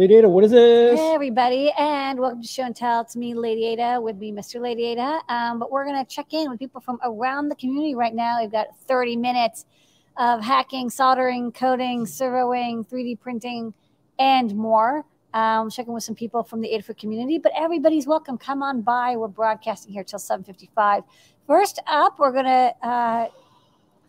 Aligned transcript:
Lady 0.00 0.14
Ada, 0.14 0.30
what 0.30 0.44
is 0.44 0.50
this? 0.52 0.98
Hey, 0.98 1.12
everybody, 1.12 1.70
and 1.76 2.18
welcome 2.18 2.40
to 2.40 2.48
Show 2.48 2.62
and 2.62 2.74
Tell. 2.74 3.02
It's 3.02 3.16
me, 3.16 3.34
Lady 3.34 3.66
Ada, 3.66 4.00
with 4.00 4.16
me, 4.16 4.32
Mr. 4.32 4.58
Lady 4.58 4.86
Ada. 4.86 5.20
Um, 5.28 5.58
but 5.58 5.70
we're 5.70 5.84
going 5.84 6.02
to 6.02 6.10
check 6.10 6.32
in 6.32 6.48
with 6.48 6.58
people 6.58 6.80
from 6.80 6.98
around 7.04 7.50
the 7.50 7.54
community 7.54 7.94
right 7.94 8.14
now. 8.14 8.40
We've 8.40 8.50
got 8.50 8.68
30 8.88 9.16
minutes 9.16 9.66
of 10.16 10.40
hacking, 10.40 10.88
soldering, 10.88 11.52
coding, 11.52 12.06
servoing, 12.06 12.88
3D 12.88 13.20
printing, 13.20 13.74
and 14.18 14.54
more. 14.54 15.04
Um, 15.34 15.68
checking 15.68 15.92
with 15.92 16.02
some 16.02 16.14
people 16.14 16.44
from 16.44 16.62
the 16.62 16.68
Adafruit 16.68 16.96
community, 16.96 17.36
but 17.36 17.52
everybody's 17.54 18.06
welcome. 18.06 18.38
Come 18.38 18.62
on 18.62 18.80
by. 18.80 19.16
We're 19.16 19.28
broadcasting 19.28 19.92
here 19.92 20.02
till 20.02 20.18
7:55. 20.18 21.04
First 21.46 21.78
up, 21.86 22.18
we're 22.18 22.32
gonna 22.32 22.72
uh, 22.82 23.26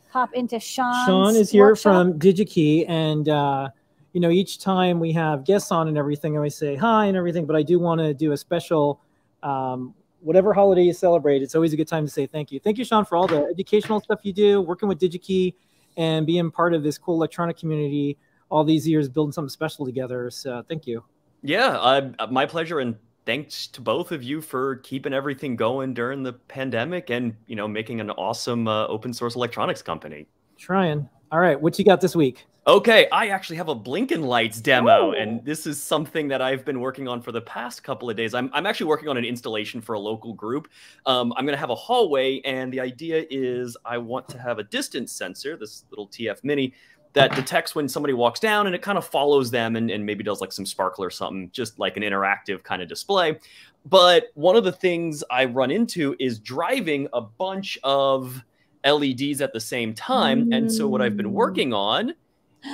hop 0.09 0.33
into 0.35 0.57
Sean. 0.57 1.05
Sean 1.05 1.35
is 1.35 1.51
here 1.51 1.75
from 1.75 2.17
DigiKey, 2.17 2.85
and 2.87 3.27
uh, 3.27 3.69
you 4.13 4.19
know, 4.19 4.29
each 4.29 4.59
time 4.59 4.99
we 4.99 5.11
have 5.13 5.45
guests 5.45 5.71
on 5.71 5.87
and 5.87 5.97
everything, 5.97 6.33
I 6.33 6.37
always 6.37 6.55
say 6.55 6.75
hi 6.75 7.05
and 7.05 7.15
everything, 7.15 7.45
but 7.45 7.55
I 7.55 7.63
do 7.63 7.79
want 7.79 7.99
to 7.99 8.13
do 8.13 8.33
a 8.33 8.37
special, 8.37 9.01
um, 9.43 9.93
whatever 10.19 10.53
holiday 10.53 10.83
you 10.83 10.93
celebrate, 10.93 11.41
it's 11.41 11.55
always 11.55 11.73
a 11.73 11.77
good 11.77 11.87
time 11.87 12.05
to 12.05 12.11
say 12.11 12.25
thank 12.27 12.51
you. 12.51 12.59
Thank 12.59 12.77
you, 12.77 12.85
Sean, 12.85 13.05
for 13.05 13.15
all 13.15 13.27
the 13.27 13.45
educational 13.45 14.01
stuff 14.01 14.19
you 14.23 14.33
do, 14.33 14.61
working 14.61 14.89
with 14.89 14.99
DigiKey 14.99 15.53
and 15.97 16.25
being 16.25 16.51
part 16.51 16.73
of 16.73 16.83
this 16.83 16.97
cool 16.97 17.15
electronic 17.15 17.57
community 17.57 18.17
all 18.49 18.63
these 18.63 18.87
years, 18.87 19.07
building 19.07 19.31
something 19.31 19.49
special 19.49 19.85
together. 19.85 20.29
So 20.29 20.63
thank 20.67 20.85
you. 20.85 21.03
Yeah, 21.41 21.69
uh, 21.77 22.27
my 22.29 22.45
pleasure. 22.45 22.81
And 22.81 22.95
thanks 23.25 23.65
to 23.67 23.81
both 23.81 24.11
of 24.11 24.23
you 24.23 24.41
for 24.41 24.75
keeping 24.77 25.13
everything 25.13 25.55
going 25.55 25.93
during 25.93 26.21
the 26.21 26.33
pandemic 26.33 27.09
and, 27.09 27.35
you 27.47 27.55
know, 27.55 27.67
making 27.67 28.01
an 28.01 28.11
awesome 28.11 28.67
uh, 28.67 28.87
open 28.87 29.13
source 29.13 29.35
electronics 29.35 29.81
company. 29.81 30.27
Trying. 30.57 31.09
All 31.31 31.39
right. 31.39 31.59
What 31.59 31.79
you 31.79 31.85
got 31.85 32.01
this 32.01 32.15
week? 32.15 32.45
Okay, 32.67 33.07
I 33.11 33.29
actually 33.29 33.55
have 33.55 33.69
a 33.69 33.75
Blinking 33.75 34.21
Lights 34.21 34.61
demo, 34.61 35.09
Ooh. 35.09 35.13
and 35.13 35.43
this 35.43 35.65
is 35.65 35.81
something 35.81 36.27
that 36.27 36.43
I've 36.43 36.63
been 36.63 36.79
working 36.79 37.07
on 37.07 37.19
for 37.19 37.31
the 37.31 37.41
past 37.41 37.83
couple 37.83 38.07
of 38.07 38.15
days. 38.15 38.35
I'm, 38.35 38.51
I'm 38.53 38.67
actually 38.67 38.85
working 38.85 39.09
on 39.09 39.17
an 39.17 39.25
installation 39.25 39.81
for 39.81 39.93
a 39.93 39.99
local 39.99 40.33
group. 40.33 40.67
Um, 41.07 41.33
I'm 41.35 41.45
going 41.45 41.55
to 41.55 41.59
have 41.59 41.71
a 41.71 41.75
hallway, 41.75 42.39
and 42.41 42.71
the 42.71 42.79
idea 42.79 43.25
is 43.31 43.75
I 43.83 43.97
want 43.97 44.29
to 44.29 44.37
have 44.37 44.59
a 44.59 44.63
distance 44.63 45.11
sensor, 45.11 45.57
this 45.57 45.85
little 45.89 46.07
TF 46.07 46.43
Mini, 46.43 46.75
that 47.13 47.35
detects 47.35 47.73
when 47.73 47.89
somebody 47.89 48.13
walks 48.13 48.39
down, 48.39 48.67
and 48.67 48.75
it 48.75 48.83
kind 48.83 48.99
of 48.99 49.07
follows 49.07 49.49
them 49.49 49.75
and, 49.75 49.89
and 49.89 50.05
maybe 50.05 50.23
does 50.23 50.39
like 50.39 50.51
some 50.51 50.67
sparkle 50.67 51.03
or 51.03 51.09
something, 51.09 51.49
just 51.51 51.79
like 51.79 51.97
an 51.97 52.03
interactive 52.03 52.61
kind 52.61 52.83
of 52.83 52.87
display. 52.87 53.39
But 53.85 54.25
one 54.35 54.55
of 54.55 54.63
the 54.63 54.71
things 54.71 55.23
I 55.31 55.45
run 55.45 55.71
into 55.71 56.15
is 56.19 56.37
driving 56.37 57.07
a 57.11 57.21
bunch 57.21 57.79
of 57.83 58.43
LEDs 58.85 59.41
at 59.41 59.51
the 59.51 59.59
same 59.59 59.95
time. 59.95 60.45
Mm. 60.45 60.57
And 60.57 60.71
so 60.71 60.87
what 60.87 61.01
I've 61.01 61.17
been 61.17 61.31
mm. 61.31 61.31
working 61.31 61.73
on 61.73 62.13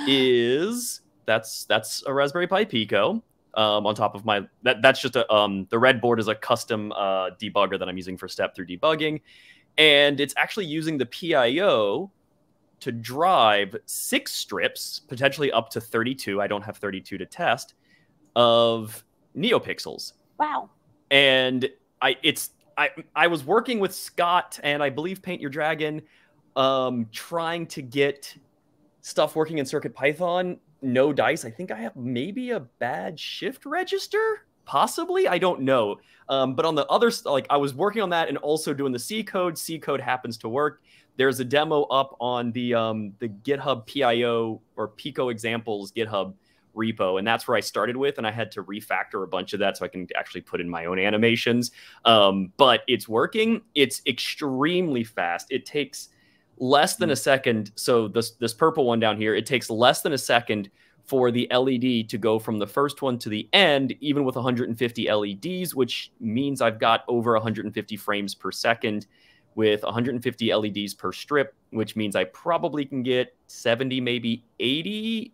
is 0.06 1.00
that's 1.26 1.64
that's 1.64 2.02
a 2.06 2.12
Raspberry 2.12 2.46
Pi 2.46 2.64
Pico. 2.64 3.22
Um, 3.54 3.86
on 3.86 3.94
top 3.94 4.14
of 4.14 4.24
my 4.24 4.46
that 4.62 4.82
that's 4.82 5.00
just 5.00 5.16
a 5.16 5.30
um, 5.32 5.66
the 5.70 5.78
red 5.78 6.00
board 6.00 6.20
is 6.20 6.28
a 6.28 6.34
custom 6.34 6.92
uh, 6.92 7.30
debugger 7.40 7.78
that 7.78 7.88
I'm 7.88 7.96
using 7.96 8.16
for 8.16 8.28
step 8.28 8.54
through 8.54 8.66
debugging, 8.66 9.20
and 9.78 10.20
it's 10.20 10.34
actually 10.36 10.66
using 10.66 10.98
the 10.98 11.06
PIO 11.06 12.10
to 12.80 12.92
drive 12.92 13.74
six 13.86 14.32
strips, 14.32 15.00
potentially 15.00 15.50
up 15.50 15.70
to 15.70 15.80
32. 15.80 16.40
I 16.40 16.46
don't 16.46 16.62
have 16.62 16.76
32 16.76 17.18
to 17.18 17.26
test 17.26 17.74
of 18.36 19.02
NeoPixels. 19.36 20.12
Wow. 20.38 20.70
And 21.10 21.68
I 22.00 22.16
it's 22.22 22.50
I 22.76 22.90
I 23.14 23.26
was 23.26 23.44
working 23.44 23.80
with 23.80 23.94
Scott 23.94 24.60
and 24.62 24.82
I 24.82 24.90
believe 24.90 25.22
Paint 25.22 25.40
Your 25.40 25.50
Dragon, 25.50 26.02
um, 26.54 27.06
trying 27.12 27.66
to 27.68 27.82
get 27.82 28.36
stuff 29.00 29.36
working 29.36 29.58
in 29.58 29.64
CircuitPython, 29.64 30.58
no 30.82 31.12
dice. 31.12 31.44
I 31.44 31.50
think 31.50 31.70
I 31.70 31.76
have 31.76 31.96
maybe 31.96 32.50
a 32.50 32.60
bad 32.60 33.18
shift 33.18 33.66
register, 33.66 34.46
possibly. 34.64 35.26
I 35.26 35.38
don't 35.38 35.62
know. 35.62 35.98
Um, 36.28 36.54
but 36.54 36.64
on 36.64 36.74
the 36.74 36.86
other, 36.86 37.10
like 37.24 37.46
I 37.50 37.56
was 37.56 37.74
working 37.74 38.02
on 38.02 38.10
that 38.10 38.28
and 38.28 38.38
also 38.38 38.74
doing 38.74 38.92
the 38.92 38.98
C 38.98 39.22
code. 39.22 39.58
C 39.58 39.78
code 39.78 40.00
happens 40.00 40.36
to 40.38 40.48
work. 40.48 40.82
There's 41.16 41.40
a 41.40 41.44
demo 41.44 41.82
up 41.84 42.16
on 42.20 42.52
the 42.52 42.74
um, 42.74 43.12
the 43.18 43.28
GitHub 43.28 43.86
PIO 43.86 44.60
or 44.76 44.88
Pico 44.88 45.30
examples 45.30 45.90
GitHub 45.92 46.34
repo, 46.76 47.18
and 47.18 47.26
that's 47.26 47.48
where 47.48 47.56
I 47.56 47.60
started 47.60 47.96
with. 47.96 48.18
And 48.18 48.26
I 48.26 48.30
had 48.30 48.52
to 48.52 48.62
refactor 48.62 49.24
a 49.24 49.26
bunch 49.26 49.52
of 49.52 49.58
that 49.60 49.76
so 49.76 49.84
I 49.84 49.88
can 49.88 50.06
actually 50.16 50.42
put 50.42 50.60
in 50.60 50.68
my 50.68 50.84
own 50.84 50.98
animations. 50.98 51.72
Um, 52.04 52.52
but 52.56 52.82
it's 52.86 53.08
working. 53.08 53.62
It's 53.74 54.00
extremely 54.06 55.02
fast. 55.02 55.48
It 55.50 55.66
takes 55.66 56.10
less 56.60 56.96
than 56.96 57.10
a 57.10 57.14
hmm. 57.14 57.18
second. 57.18 57.72
So 57.76 58.08
this 58.08 58.32
this 58.32 58.54
purple 58.54 58.86
one 58.86 59.00
down 59.00 59.16
here, 59.16 59.34
it 59.34 59.46
takes 59.46 59.70
less 59.70 60.02
than 60.02 60.12
a 60.12 60.18
second 60.18 60.70
for 61.04 61.30
the 61.30 61.48
LED 61.50 62.10
to 62.10 62.18
go 62.18 62.38
from 62.38 62.58
the 62.58 62.66
first 62.66 63.00
one 63.00 63.18
to 63.18 63.30
the 63.30 63.48
end, 63.54 63.94
even 64.00 64.24
with 64.24 64.34
150 64.34 65.10
LEDs, 65.10 65.74
which 65.74 66.12
means 66.20 66.60
I've 66.60 66.78
got 66.78 67.02
over 67.08 67.32
150 67.32 67.96
frames 67.96 68.34
per 68.34 68.52
second 68.52 69.06
with 69.54 69.82
150 69.82 70.54
LEDs 70.54 70.92
per 70.92 71.10
strip, 71.10 71.54
which 71.70 71.96
means 71.96 72.14
I 72.14 72.24
probably 72.24 72.84
can 72.84 73.02
get 73.02 73.34
70, 73.46 74.02
maybe 74.02 74.44
80 74.60 75.32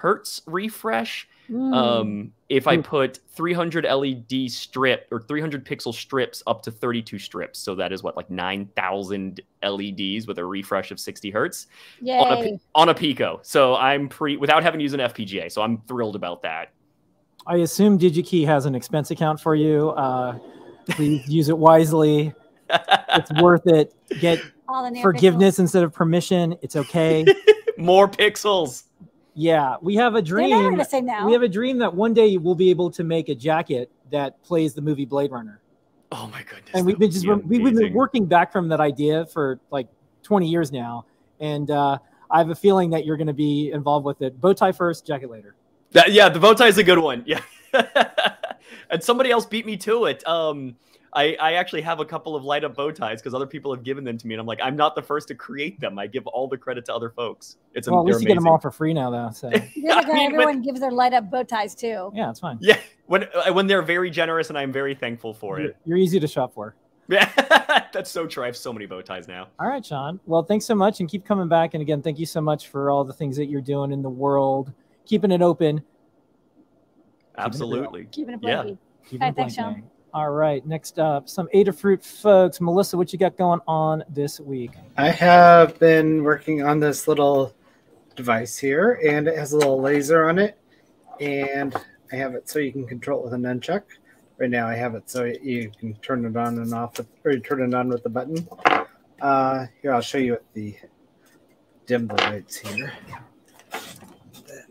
hertz 0.00 0.42
refresh 0.46 1.28
Mm. 1.50 1.74
Um, 1.74 2.32
if 2.48 2.68
I 2.68 2.76
put 2.76 3.18
300 3.30 3.84
LED 3.84 4.50
strip 4.50 5.08
or 5.10 5.20
300 5.20 5.66
pixel 5.66 5.92
strips 5.92 6.42
up 6.46 6.62
to 6.62 6.70
32 6.70 7.18
strips, 7.18 7.58
so 7.58 7.74
that 7.74 7.92
is 7.92 8.02
what 8.02 8.16
like 8.16 8.30
9,000 8.30 9.40
LEDs 9.64 10.26
with 10.28 10.38
a 10.38 10.44
refresh 10.44 10.92
of 10.92 11.00
60 11.00 11.30
hertz 11.30 11.66
on 12.06 12.44
a, 12.44 12.60
on 12.74 12.88
a 12.90 12.94
Pico. 12.94 13.40
So 13.42 13.74
I'm 13.76 14.08
pretty 14.08 14.36
without 14.36 14.62
having 14.62 14.78
to 14.78 14.82
use 14.82 14.92
an 14.92 15.00
FPGA. 15.00 15.50
So 15.50 15.62
I'm 15.62 15.78
thrilled 15.88 16.14
about 16.14 16.42
that. 16.42 16.70
I 17.46 17.56
assume 17.56 17.98
DigiKey 17.98 18.46
has 18.46 18.66
an 18.66 18.76
expense 18.76 19.10
account 19.10 19.40
for 19.40 19.56
you. 19.56 19.90
Uh, 19.90 20.38
please 20.90 21.26
use 21.28 21.48
it 21.48 21.58
wisely. 21.58 22.32
it's 22.68 23.32
worth 23.42 23.66
it. 23.66 23.92
Get 24.20 24.40
forgiveness 25.02 25.56
pixels. 25.56 25.60
instead 25.60 25.82
of 25.82 25.92
permission. 25.92 26.56
It's 26.62 26.76
okay. 26.76 27.24
More 27.76 28.08
pixels. 28.08 28.84
Yeah, 29.34 29.76
we 29.80 29.94
have 29.96 30.14
a 30.14 30.22
dream. 30.22 30.76
to 30.76 30.84
say 30.84 31.00
no. 31.00 31.26
We 31.26 31.32
have 31.32 31.42
a 31.42 31.48
dream 31.48 31.78
that 31.78 31.94
one 31.94 32.14
day 32.14 32.36
we'll 32.36 32.54
be 32.54 32.70
able 32.70 32.90
to 32.92 33.04
make 33.04 33.28
a 33.28 33.34
jacket 33.34 33.90
that 34.10 34.42
plays 34.42 34.74
the 34.74 34.82
movie 34.82 35.04
Blade 35.04 35.30
Runner. 35.30 35.60
Oh 36.12 36.28
my 36.32 36.42
goodness! 36.42 36.70
And 36.74 36.84
we've 36.84 36.98
been 36.98 37.10
just 37.10 37.26
we've 37.26 37.62
been 37.62 37.92
working 37.92 38.26
back 38.26 38.52
from 38.52 38.68
that 38.68 38.80
idea 38.80 39.26
for 39.26 39.60
like 39.70 39.86
20 40.24 40.48
years 40.48 40.72
now, 40.72 41.06
and 41.38 41.70
uh, 41.70 41.98
I 42.30 42.38
have 42.38 42.50
a 42.50 42.54
feeling 42.54 42.90
that 42.90 43.06
you're 43.06 43.16
going 43.16 43.28
to 43.28 43.32
be 43.32 43.70
involved 43.70 44.04
with 44.04 44.20
it. 44.22 44.40
Bow 44.40 44.52
tie 44.52 44.72
first, 44.72 45.06
jacket 45.06 45.30
later. 45.30 45.54
That, 45.92 46.12
yeah, 46.12 46.28
the 46.28 46.40
bow 46.40 46.54
tie 46.54 46.66
is 46.66 46.78
a 46.78 46.84
good 46.84 46.98
one. 46.98 47.24
Yeah, 47.26 47.42
and 48.90 49.02
somebody 49.02 49.30
else 49.30 49.46
beat 49.46 49.66
me 49.66 49.76
to 49.78 50.06
it. 50.06 50.26
Um, 50.26 50.76
I, 51.12 51.36
I 51.40 51.52
actually 51.54 51.82
have 51.82 51.98
a 51.98 52.04
couple 52.04 52.36
of 52.36 52.44
light 52.44 52.62
up 52.62 52.76
bow 52.76 52.92
ties 52.92 53.20
because 53.20 53.34
other 53.34 53.46
people 53.46 53.74
have 53.74 53.82
given 53.82 54.04
them 54.04 54.16
to 54.16 54.26
me, 54.26 54.34
and 54.34 54.40
I'm 54.40 54.46
like, 54.46 54.60
I'm 54.62 54.76
not 54.76 54.94
the 54.94 55.02
first 55.02 55.28
to 55.28 55.34
create 55.34 55.80
them. 55.80 55.98
I 55.98 56.06
give 56.06 56.26
all 56.28 56.46
the 56.46 56.56
credit 56.56 56.84
to 56.86 56.94
other 56.94 57.10
folks. 57.10 57.56
It's 57.74 57.88
well, 57.88 58.00
at 58.00 58.06
least 58.06 58.20
you 58.20 58.28
get 58.28 58.36
them 58.36 58.46
all 58.46 58.58
for 58.58 58.70
free 58.70 58.94
now, 58.94 59.10
though. 59.10 59.30
So 59.32 59.50
yeah, 59.74 60.02
mean, 60.02 60.26
everyone 60.26 60.46
when, 60.46 60.62
gives 60.62 60.80
their 60.80 60.92
light 60.92 61.12
up 61.12 61.30
bow 61.30 61.42
ties 61.42 61.74
too. 61.74 62.12
Yeah, 62.14 62.30
it's 62.30 62.40
fine. 62.40 62.58
Yeah, 62.60 62.78
when 63.06 63.24
uh, 63.34 63.52
when 63.52 63.66
they're 63.66 63.82
very 63.82 64.10
generous, 64.10 64.50
and 64.50 64.58
I'm 64.58 64.72
very 64.72 64.94
thankful 64.94 65.34
for 65.34 65.58
you're, 65.58 65.70
it. 65.70 65.76
You're 65.84 65.98
easy 65.98 66.20
to 66.20 66.28
shop 66.28 66.54
for. 66.54 66.76
Yeah, 67.08 67.28
that's 67.92 68.08
so 68.08 68.28
true. 68.28 68.44
I 68.44 68.46
have 68.46 68.56
so 68.56 68.72
many 68.72 68.86
bow 68.86 69.02
ties 69.02 69.26
now. 69.26 69.48
All 69.58 69.66
right, 69.66 69.84
Sean. 69.84 70.20
Well, 70.26 70.44
thanks 70.44 70.64
so 70.64 70.76
much, 70.76 71.00
and 71.00 71.08
keep 71.08 71.24
coming 71.24 71.48
back. 71.48 71.74
And 71.74 71.82
again, 71.82 72.02
thank 72.02 72.20
you 72.20 72.26
so 72.26 72.40
much 72.40 72.68
for 72.68 72.88
all 72.88 73.02
the 73.02 73.12
things 73.12 73.36
that 73.36 73.46
you're 73.46 73.60
doing 73.60 73.90
in 73.90 74.00
the 74.00 74.10
world, 74.10 74.72
keeping 75.06 75.32
it 75.32 75.42
open. 75.42 75.82
Absolutely. 77.36 78.06
Keeping 78.12 78.34
it, 78.34 78.40
keeping 78.40 78.68
it 78.70 78.78
yeah. 79.10 79.18
All 79.20 79.26
right, 79.26 79.34
thanks, 79.34 79.54
Sean. 79.54 79.82
All 80.12 80.30
right, 80.30 80.66
next 80.66 80.98
up, 80.98 81.28
some 81.28 81.48
Adafruit 81.54 82.04
folks. 82.04 82.60
Melissa, 82.60 82.96
what 82.96 83.12
you 83.12 83.18
got 83.18 83.36
going 83.36 83.60
on 83.68 84.02
this 84.08 84.40
week? 84.40 84.72
I 84.96 85.08
have 85.08 85.78
been 85.78 86.24
working 86.24 86.64
on 86.64 86.80
this 86.80 87.06
little 87.06 87.54
device 88.16 88.58
here, 88.58 88.98
and 89.06 89.28
it 89.28 89.38
has 89.38 89.52
a 89.52 89.56
little 89.56 89.80
laser 89.80 90.28
on 90.28 90.40
it, 90.40 90.58
and 91.20 91.76
I 92.12 92.16
have 92.16 92.34
it 92.34 92.48
so 92.48 92.58
you 92.58 92.72
can 92.72 92.88
control 92.88 93.20
it 93.20 93.24
with 93.26 93.34
a 93.34 93.36
nunchuck. 93.36 93.82
Right 94.38 94.50
now, 94.50 94.66
I 94.66 94.74
have 94.74 94.96
it 94.96 95.08
so 95.08 95.22
you 95.24 95.70
can 95.78 95.94
turn 95.96 96.24
it 96.24 96.36
on 96.36 96.58
and 96.58 96.74
off, 96.74 96.98
with, 96.98 97.06
or 97.24 97.30
you 97.30 97.38
turn 97.38 97.62
it 97.62 97.72
on 97.72 97.88
with 97.88 98.02
the 98.02 98.08
button. 98.08 98.48
Uh, 99.20 99.66
here, 99.80 99.94
I'll 99.94 100.00
show 100.00 100.18
you 100.18 100.32
with 100.32 100.52
the 100.54 100.74
dim 101.86 102.08
the 102.08 102.14
lights 102.14 102.56
here. 102.56 102.92
Then, 104.44 104.66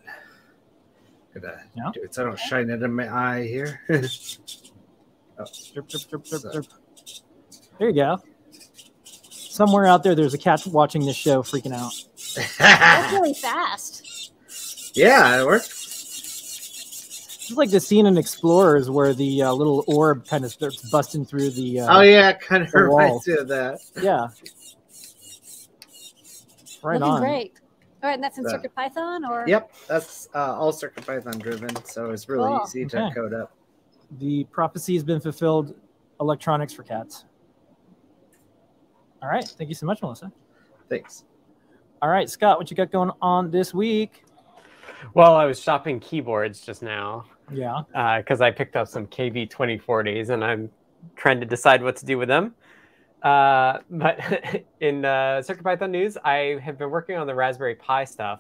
gonna 1.34 1.64
yeah. 1.78 1.92
do 1.94 2.04
it 2.04 2.14
so 2.14 2.24
I 2.24 2.26
don't 2.26 2.40
shine 2.40 2.70
it 2.70 2.84
in 2.84 2.94
my 2.94 3.10
eye 3.10 3.48
here. 3.48 3.80
Oh. 5.40 5.46
There 7.80 7.90
you 7.90 7.94
go. 7.96 8.22
Somewhere 9.32 9.86
out 9.86 10.04
there, 10.04 10.16
there's 10.16 10.34
a 10.34 10.38
cat 10.38 10.66
watching 10.68 11.06
this 11.06 11.16
show, 11.16 11.42
freaking 11.44 11.74
out. 11.74 11.92
That's 12.58 13.14
really 13.14 13.34
fast. 13.34 14.32
Yeah, 14.96 15.42
it 15.42 15.46
worked. 15.46 15.66
It's 15.68 17.52
like 17.58 17.72
the 17.72 17.80
scene 17.80 18.06
in 18.06 18.18
Explorers 18.18 18.90
where 18.90 19.14
the 19.14 19.44
uh, 19.44 19.54
little 19.54 19.84
orb 19.88 20.28
kind 20.28 20.46
of 20.46 20.52
starts 20.52 20.88
busting 20.90 21.26
through 21.26 21.50
the. 21.52 21.82
Uh, 21.82 21.98
oh 21.98 22.02
yeah, 22.02 22.34
kind 22.34 22.64
of 22.64 22.74
reminds 22.74 23.28
me 23.28 23.34
of 23.38 23.48
that. 23.48 23.80
Yeah. 24.02 24.28
Right 26.84 27.00
Looking 27.00 27.14
on. 27.14 27.22
Great. 27.22 27.54
All 28.02 28.10
right, 28.10 28.14
and 28.16 28.24
that's 28.24 28.38
in 28.38 28.44
The- 28.46 28.52
CircuitPython 28.52 29.28
or 29.30 29.46
Yep, 29.48 29.72
that's 29.88 30.30
uh, 30.34 30.56
all 30.58 30.72
CircuitPython 30.72 31.40
driven, 31.40 31.76
so 31.86 32.12
it's 32.12 32.30
really 32.30 32.48
Cool. 32.48 32.62
easy 32.66 32.86
to 32.86 33.06
Okay. 33.06 33.16
code 33.16 33.34
up. 33.34 33.52
The 34.18 34.44
prophecy 34.46 34.94
has 34.96 35.04
been 35.04 35.20
fulfilled. 35.20 35.76
Electronics 36.20 36.74
for 36.74 36.84
cats. 36.84 37.26
All 39.22 39.30
right. 39.30 39.44
Thank 39.44 39.70
you 39.70 39.76
so 39.76 39.86
much, 39.86 40.02
Melissa. 40.02 40.32
Thanks. 40.90 41.26
All 42.02 42.10
right, 42.10 42.30
Scott, 42.30 42.58
what 42.58 42.72
you 42.72 42.78
got 42.78 42.92
going 42.92 43.12
on 43.22 43.52
this 43.52 43.74
week? 43.74 44.24
Well, 45.14 45.36
I 45.36 45.46
was 45.46 45.62
shopping 45.62 46.00
keyboards 46.00 46.62
just 46.62 46.82
now 46.82 47.26
Yeah. 47.52 47.82
because 48.18 48.42
I 48.42 48.52
picked 48.52 48.76
up 48.76 48.88
some 48.88 49.06
KB2040s 49.08 50.30
and 50.30 50.44
I'm 50.44 50.70
trying 51.16 51.40
to 51.42 51.46
decide 51.46 51.84
what 51.84 51.96
to 51.98 52.06
do 52.06 52.18
with 52.18 52.28
them. 52.30 52.56
Uh, 53.22 53.80
but 53.90 54.18
in 54.80 55.04
uh, 55.04 55.42
CircuitPython 55.46 55.90
news, 55.90 56.18
I 56.24 56.60
have 56.64 56.78
been 56.78 56.90
working 56.90 57.18
on 57.18 57.28
the 57.28 57.36
Raspberry 57.36 57.76
Pi 57.76 58.06
stuff. 58.06 58.40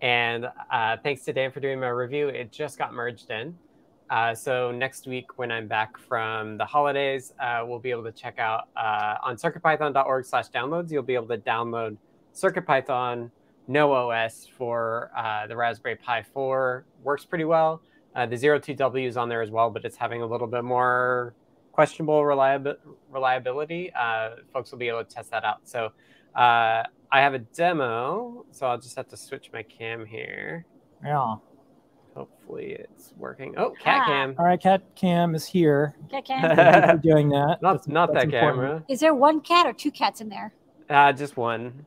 And 0.00 0.46
uh, 0.70 0.96
thanks 1.02 1.24
to 1.24 1.32
Dan 1.32 1.50
for 1.52 1.60
doing 1.60 1.78
my 1.80 1.88
review, 1.88 2.28
it 2.28 2.50
just 2.52 2.78
got 2.78 2.92
merged 2.94 3.30
in. 3.30 3.56
Uh, 4.12 4.34
so 4.34 4.70
next 4.70 5.06
week, 5.06 5.38
when 5.38 5.50
I'm 5.50 5.66
back 5.66 5.96
from 5.96 6.58
the 6.58 6.66
holidays, 6.66 7.32
uh, 7.40 7.62
we'll 7.66 7.78
be 7.78 7.90
able 7.90 8.04
to 8.04 8.12
check 8.12 8.38
out 8.38 8.68
uh, 8.76 9.16
on 9.24 9.36
circuitpython.org 9.36 10.26
slash 10.26 10.50
downloads. 10.50 10.92
You'll 10.92 11.02
be 11.02 11.14
able 11.14 11.28
to 11.28 11.38
download 11.38 11.96
CircuitPython 12.34 13.30
no 13.68 13.90
OS 13.90 14.46
for 14.58 15.10
uh, 15.16 15.46
the 15.46 15.56
Raspberry 15.56 15.96
Pi 15.96 16.22
4 16.22 16.84
works 17.02 17.24
pretty 17.24 17.46
well. 17.46 17.80
Uh, 18.14 18.26
the 18.26 18.36
02W 18.36 19.06
is 19.06 19.16
on 19.16 19.30
there 19.30 19.40
as 19.40 19.50
well, 19.50 19.70
but 19.70 19.82
it's 19.82 19.96
having 19.96 20.20
a 20.20 20.26
little 20.26 20.46
bit 20.46 20.62
more 20.62 21.34
questionable 21.72 22.20
reliabi- 22.20 22.76
reliability. 23.10 23.90
Uh, 23.98 24.32
folks 24.52 24.70
will 24.72 24.78
be 24.78 24.88
able 24.88 25.02
to 25.02 25.08
test 25.08 25.30
that 25.30 25.42
out. 25.42 25.60
So 25.64 25.90
I 26.34 26.84
have 27.12 27.32
a 27.32 27.38
demo, 27.38 28.44
so 28.50 28.66
I'll 28.66 28.78
just 28.78 28.94
have 28.96 29.08
to 29.08 29.16
switch 29.16 29.48
my 29.54 29.62
cam 29.62 30.04
here. 30.04 30.66
Yeah. 31.02 31.36
Hopefully 32.14 32.72
it's 32.78 33.12
working. 33.16 33.54
Oh, 33.56 33.70
cat 33.70 34.02
Ah. 34.02 34.06
cam. 34.06 34.34
All 34.38 34.44
right, 34.44 34.60
Cat 34.60 34.82
Cam 34.94 35.34
is 35.34 35.46
here. 35.46 35.94
cat 36.10 36.24
cam? 36.24 36.56
Thank 36.56 36.86
you 36.86 36.92
for 36.92 36.96
doing 37.02 37.28
that. 37.30 37.62
Not 37.62 37.72
That's- 37.72 37.88
not 37.88 38.12
that's 38.12 38.26
that 38.26 38.34
important. 38.34 38.62
camera. 38.62 38.84
Is 38.88 39.00
there 39.00 39.14
one 39.14 39.40
cat 39.40 39.66
or 39.66 39.72
two 39.72 39.90
cats 39.90 40.20
in 40.20 40.28
there? 40.28 40.52
Uh, 40.90 41.12
just 41.12 41.36
one. 41.36 41.86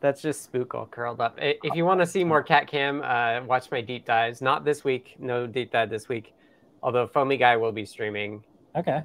That's 0.00 0.20
just 0.20 0.42
Spook 0.42 0.74
all 0.74 0.84
curled 0.86 1.20
up. 1.22 1.38
If 1.40 1.74
you 1.74 1.86
want 1.86 2.00
to 2.00 2.06
see 2.06 2.24
more 2.24 2.42
cat 2.42 2.66
cam, 2.66 3.00
uh, 3.02 3.42
watch 3.46 3.70
my 3.70 3.80
deep 3.80 4.04
dives. 4.04 4.42
Not 4.42 4.62
this 4.64 4.84
week. 4.84 5.16
No 5.18 5.46
deep 5.46 5.72
dive 5.72 5.88
this 5.88 6.10
week. 6.10 6.34
Although 6.82 7.06
Foamy 7.06 7.38
Guy 7.38 7.56
will 7.56 7.72
be 7.72 7.86
streaming. 7.86 8.44
Okay. 8.76 9.02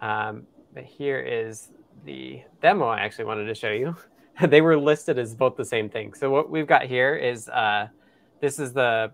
Um, 0.00 0.46
but 0.72 0.84
here 0.84 1.18
is 1.18 1.72
the 2.04 2.42
demo 2.62 2.86
I 2.86 3.00
actually 3.00 3.24
wanted 3.24 3.46
to 3.46 3.54
show 3.56 3.70
you. 3.72 3.96
they 4.46 4.60
were 4.60 4.76
listed 4.78 5.18
as 5.18 5.34
both 5.34 5.56
the 5.56 5.64
same 5.64 5.88
thing. 5.88 6.14
So 6.14 6.30
what 6.30 6.48
we've 6.48 6.66
got 6.68 6.82
here 6.84 7.16
is 7.16 7.48
uh, 7.48 7.88
this 8.40 8.60
is 8.60 8.72
the 8.72 9.10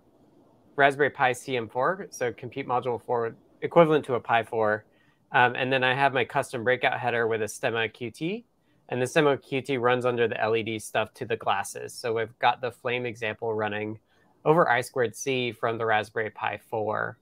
Raspberry 0.76 1.10
Pi 1.10 1.32
CM4, 1.32 2.12
so 2.12 2.32
Compute 2.32 2.66
Module 2.66 3.00
4, 3.02 3.34
equivalent 3.60 4.04
to 4.06 4.14
a 4.14 4.20
Pi 4.20 4.42
4. 4.42 4.84
Um, 5.32 5.54
and 5.54 5.72
then 5.72 5.82
I 5.82 5.94
have 5.94 6.12
my 6.12 6.24
custom 6.24 6.64
breakout 6.64 6.98
header 6.98 7.26
with 7.26 7.42
a 7.42 7.46
Stemma 7.46 7.92
QT. 7.92 8.44
And 8.88 9.00
the 9.00 9.06
Stemma 9.06 9.38
QT 9.38 9.80
runs 9.80 10.04
under 10.04 10.28
the 10.28 10.34
LED 10.34 10.82
stuff 10.82 11.14
to 11.14 11.24
the 11.24 11.36
glasses. 11.36 11.94
So 11.94 12.14
we've 12.14 12.38
got 12.38 12.60
the 12.60 12.70
Flame 12.70 13.06
example 13.06 13.54
running 13.54 13.98
over 14.44 14.69
I 14.69 14.80
squared 14.80 15.14
C 15.14 15.52
from 15.52 15.78
the 15.78 15.86
Raspberry 15.86 16.30
Pi 16.30 16.58
4 16.69 17.16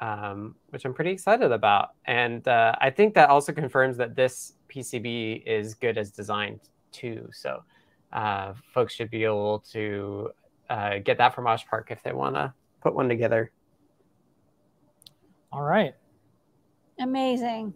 um, 0.00 0.54
which 0.70 0.84
I'm 0.84 0.94
pretty 0.94 1.10
excited 1.10 1.52
about. 1.52 1.90
And 2.04 2.46
uh, 2.46 2.74
I 2.80 2.90
think 2.90 3.14
that 3.14 3.30
also 3.30 3.52
confirms 3.52 3.96
that 3.96 4.14
this 4.14 4.54
PCB 4.68 5.44
is 5.46 5.74
good 5.74 5.96
as 5.98 6.10
designed 6.10 6.60
too. 6.92 7.28
So 7.32 7.62
uh, 8.12 8.54
folks 8.72 8.94
should 8.94 9.10
be 9.10 9.24
able 9.24 9.60
to 9.72 10.30
uh, 10.68 10.98
get 10.98 11.18
that 11.18 11.34
from 11.34 11.46
Osh 11.46 11.66
Park 11.66 11.88
if 11.90 12.02
they 12.02 12.12
want 12.12 12.34
to 12.36 12.52
put 12.84 12.94
one 12.94 13.08
together. 13.08 13.50
All 15.50 15.62
right. 15.62 15.94
Amazing. 17.00 17.74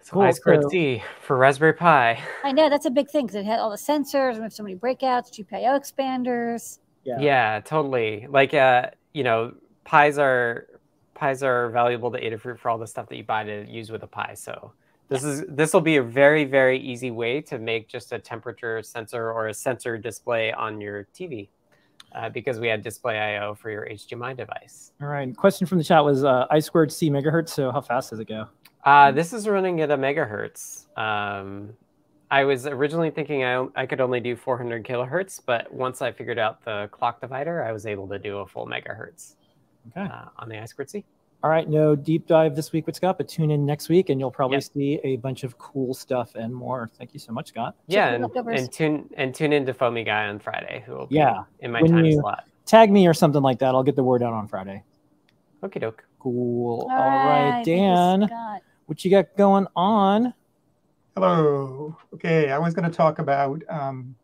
So 0.00 0.12
Cool, 0.12 0.22
I 0.22 0.30
squared 0.30 0.62
so- 0.62 0.68
C 0.70 1.02
for 1.20 1.36
Raspberry 1.36 1.74
Pi. 1.74 2.22
I 2.44 2.52
know 2.52 2.70
that's 2.70 2.86
a 2.86 2.90
big 2.90 3.10
thing 3.10 3.26
because 3.26 3.34
it 3.34 3.44
had 3.44 3.58
all 3.58 3.70
the 3.70 3.76
sensors 3.76 4.30
and 4.30 4.38
we 4.38 4.42
have 4.44 4.52
so 4.52 4.62
many 4.62 4.76
breakouts, 4.76 5.32
GPIO 5.32 5.78
expanders. 5.78 6.78
Yeah. 7.04 7.18
Yeah, 7.20 7.60
totally. 7.64 8.26
Like 8.30 8.54
uh, 8.54 8.90
you 9.12 9.24
know, 9.24 9.54
pies 9.84 10.18
are 10.18 10.66
pies 11.14 11.42
are 11.42 11.70
valuable 11.70 12.10
to 12.12 12.20
Adafruit 12.20 12.58
for 12.58 12.70
all 12.70 12.78
the 12.78 12.86
stuff 12.86 13.08
that 13.08 13.16
you 13.16 13.24
buy 13.24 13.44
to 13.44 13.66
use 13.68 13.90
with 13.90 14.02
a 14.02 14.06
pie. 14.06 14.34
So 14.34 14.72
this 15.08 15.24
is 15.24 15.44
this 15.48 15.72
will 15.72 15.80
be 15.80 15.96
a 15.96 16.02
very 16.02 16.44
very 16.44 16.78
easy 16.78 17.10
way 17.10 17.40
to 17.42 17.58
make 17.58 17.88
just 17.88 18.12
a 18.12 18.18
temperature 18.18 18.82
sensor 18.82 19.32
or 19.32 19.48
a 19.48 19.54
sensor 19.54 19.98
display 19.98 20.52
on 20.52 20.80
your 20.80 21.08
TV. 21.14 21.48
Uh, 22.14 22.28
because 22.28 22.60
we 22.60 22.68
had 22.68 22.80
display 22.82 23.18
I/O 23.18 23.54
for 23.56 23.70
your 23.70 23.86
HDMI 23.86 24.36
device. 24.36 24.92
All 25.02 25.08
right. 25.08 25.36
Question 25.36 25.66
from 25.66 25.78
the 25.78 25.84
chat 25.84 26.04
was 26.04 26.22
uh, 26.22 26.46
I 26.48 26.60
squared 26.60 26.92
C 26.92 27.10
megahertz. 27.10 27.48
So 27.48 27.72
how 27.72 27.80
fast 27.80 28.10
does 28.10 28.20
it 28.20 28.28
go? 28.28 28.46
Uh, 28.84 29.10
this 29.10 29.32
is 29.32 29.48
running 29.48 29.80
at 29.80 29.90
a 29.90 29.96
megahertz. 29.96 30.86
Um, 30.96 31.72
I 32.30 32.44
was 32.44 32.66
originally 32.66 33.10
thinking 33.10 33.42
I, 33.44 33.66
I 33.74 33.86
could 33.86 34.00
only 34.00 34.20
do 34.20 34.36
400 34.36 34.84
kilohertz, 34.84 35.40
but 35.44 35.72
once 35.72 36.02
I 36.02 36.12
figured 36.12 36.38
out 36.38 36.64
the 36.64 36.88
clock 36.92 37.20
divider, 37.20 37.64
I 37.64 37.72
was 37.72 37.84
able 37.86 38.06
to 38.08 38.18
do 38.18 38.38
a 38.38 38.46
full 38.46 38.66
megahertz 38.66 39.34
Okay. 39.90 40.08
uh, 40.08 40.26
on 40.38 40.48
the 40.48 40.58
I 40.60 40.64
squared 40.66 40.90
C. 40.90 41.04
All 41.44 41.50
right. 41.50 41.68
No 41.68 41.94
deep 41.94 42.26
dive 42.26 42.56
this 42.56 42.72
week 42.72 42.86
with 42.86 42.96
Scott, 42.96 43.18
but 43.18 43.28
tune 43.28 43.50
in 43.50 43.66
next 43.66 43.90
week 43.90 44.08
and 44.08 44.18
you'll 44.18 44.30
probably 44.30 44.56
Yep. 44.56 44.62
see 44.72 45.00
a 45.04 45.16
bunch 45.16 45.44
of 45.44 45.58
cool 45.58 45.92
stuff 45.92 46.34
and 46.36 46.54
more. 46.54 46.88
Thank 46.96 47.12
you 47.12 47.20
so 47.20 47.34
much, 47.34 47.48
Scott. 47.48 47.76
Yeah, 47.86 48.08
the 48.08 48.14
and, 48.14 48.22
leftovers. 48.24 48.60
and 48.62 48.72
tune 48.72 49.10
and 49.18 49.34
tune 49.34 49.52
into 49.52 49.74
Foamy 49.74 50.04
Guy 50.04 50.28
on 50.28 50.38
Friday, 50.38 50.82
who 50.86 50.94
will 50.94 51.06
be 51.06 51.16
Yeah, 51.16 51.44
in 51.60 51.70
my 51.70 51.82
when 51.82 51.90
time 51.90 52.04
you- 52.06 52.18
slot. 52.18 52.44
Tag 52.64 52.90
me 52.90 53.06
or 53.06 53.12
something 53.12 53.42
like 53.42 53.58
that. 53.58 53.74
I'll 53.74 53.82
get 53.82 53.94
the 53.94 54.02
word 54.02 54.22
out 54.22 54.32
on 54.32 54.48
Friday. 54.48 54.82
Okie 55.62 55.82
doke. 55.82 56.02
Cool. 56.18 56.88
All 56.90 56.96
right, 56.96 57.50
thank 57.62 57.66
you, 57.66 57.74
Dan, 57.76 58.26
Scott. 58.26 58.62
what 58.86 59.04
you 59.04 59.10
got 59.10 59.36
going 59.36 59.66
on? 59.76 60.32
Hello. 61.14 61.94
Okay, 62.14 62.50
I 62.52 62.56
was 62.58 62.72
going 62.72 62.90
to 62.90 62.96
talk 62.96 63.18
about 63.18 63.62
um, 63.68 64.14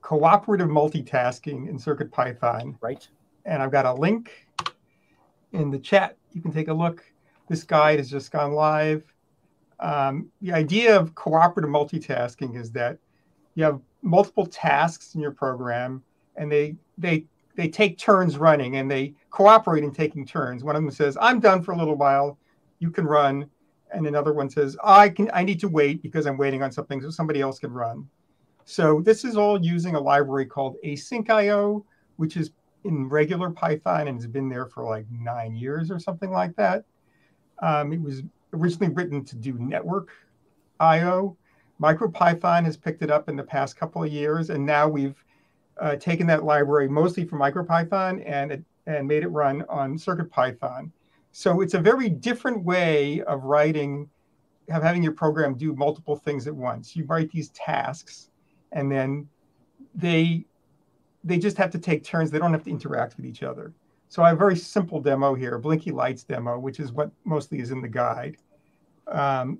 cooperative 0.00 0.66
multitasking 0.70 1.68
in 1.68 1.78
CircuitPython, 1.78 2.78
Right. 2.80 3.08
and 3.44 3.62
I've 3.62 3.70
got 3.70 3.86
a 3.86 3.94
link 3.94 4.48
in 5.52 5.70
the 5.70 5.78
chat. 5.78 6.16
You 6.34 6.42
can 6.42 6.52
take 6.52 6.68
a 6.68 6.74
look. 6.74 7.04
This 7.48 7.64
guide 7.64 7.98
has 7.98 8.10
just 8.10 8.30
gone 8.30 8.52
live. 8.52 9.02
Um, 9.80 10.28
the 10.40 10.52
idea 10.52 10.96
of 10.98 11.14
cooperative 11.14 11.70
multitasking 11.70 12.56
is 12.56 12.70
that 12.72 12.98
you 13.54 13.64
have 13.64 13.80
multiple 14.02 14.46
tasks 14.46 15.14
in 15.14 15.20
your 15.20 15.32
program, 15.32 16.02
and 16.36 16.50
they 16.50 16.76
they 16.98 17.24
they 17.56 17.68
take 17.68 17.98
turns 17.98 18.38
running, 18.38 18.76
and 18.76 18.90
they 18.90 19.14
cooperate 19.30 19.84
in 19.84 19.92
taking 19.92 20.26
turns. 20.26 20.64
One 20.64 20.76
of 20.76 20.82
them 20.82 20.90
says, 20.90 21.18
"I'm 21.20 21.40
done 21.40 21.62
for 21.62 21.72
a 21.72 21.76
little 21.76 21.96
while. 21.96 22.38
You 22.78 22.90
can 22.90 23.06
run." 23.06 23.50
and 23.92 24.06
another 24.06 24.32
one 24.32 24.48
says 24.48 24.76
i 24.82 25.08
can 25.08 25.30
i 25.32 25.42
need 25.42 25.60
to 25.60 25.68
wait 25.68 26.02
because 26.02 26.26
i'm 26.26 26.36
waiting 26.36 26.62
on 26.62 26.72
something 26.72 27.00
so 27.00 27.10
somebody 27.10 27.40
else 27.40 27.58
can 27.58 27.72
run 27.72 28.06
so 28.64 29.00
this 29.00 29.24
is 29.24 29.36
all 29.36 29.62
using 29.62 29.94
a 29.94 30.00
library 30.00 30.46
called 30.46 30.76
asyncio 30.84 31.84
which 32.16 32.36
is 32.36 32.50
in 32.84 33.08
regular 33.08 33.50
python 33.50 34.08
and 34.08 34.16
has 34.16 34.26
been 34.26 34.48
there 34.48 34.66
for 34.66 34.84
like 34.84 35.06
nine 35.10 35.54
years 35.54 35.90
or 35.90 35.98
something 35.98 36.30
like 36.30 36.54
that. 36.56 36.84
Um, 37.60 37.92
it 37.92 38.00
was 38.00 38.22
originally 38.52 38.92
written 38.92 39.24
to 39.24 39.36
do 39.36 39.54
network 39.58 40.10
io 40.80 41.36
micropython 41.80 42.64
has 42.64 42.76
picked 42.76 43.02
it 43.02 43.10
up 43.10 43.28
in 43.28 43.36
the 43.36 43.42
past 43.42 43.76
couple 43.76 44.02
of 44.02 44.12
years 44.12 44.50
and 44.50 44.64
now 44.64 44.86
we've 44.88 45.24
uh, 45.80 45.96
taken 45.96 46.26
that 46.26 46.44
library 46.44 46.88
mostly 46.88 47.24
from 47.24 47.38
micropython 47.38 48.22
and 48.26 48.52
it, 48.52 48.64
and 48.86 49.06
made 49.06 49.22
it 49.22 49.28
run 49.28 49.64
on 49.68 49.96
circuitpython. 49.96 50.90
So 51.30 51.60
it's 51.60 51.74
a 51.74 51.78
very 51.78 52.08
different 52.08 52.64
way 52.64 53.22
of 53.22 53.44
writing, 53.44 54.08
of 54.70 54.82
having 54.82 55.02
your 55.02 55.12
program 55.12 55.56
do 55.56 55.74
multiple 55.74 56.16
things 56.16 56.46
at 56.46 56.54
once. 56.54 56.94
You 56.94 57.04
write 57.04 57.30
these 57.30 57.48
tasks, 57.50 58.30
and 58.72 58.90
then 58.90 59.28
they 59.94 60.44
they 61.24 61.38
just 61.38 61.56
have 61.56 61.70
to 61.70 61.78
take 61.78 62.04
turns. 62.04 62.30
They 62.30 62.38
don't 62.38 62.52
have 62.52 62.64
to 62.64 62.70
interact 62.70 63.16
with 63.16 63.26
each 63.26 63.42
other. 63.42 63.72
So 64.08 64.22
I 64.22 64.28
have 64.28 64.36
a 64.36 64.38
very 64.38 64.56
simple 64.56 65.00
demo 65.00 65.34
here, 65.34 65.58
Blinky 65.58 65.90
Lights 65.90 66.24
demo, 66.24 66.58
which 66.58 66.80
is 66.80 66.92
what 66.92 67.10
mostly 67.24 67.60
is 67.60 67.70
in 67.70 67.80
the 67.80 67.88
guide. 67.88 68.36
Um, 69.08 69.58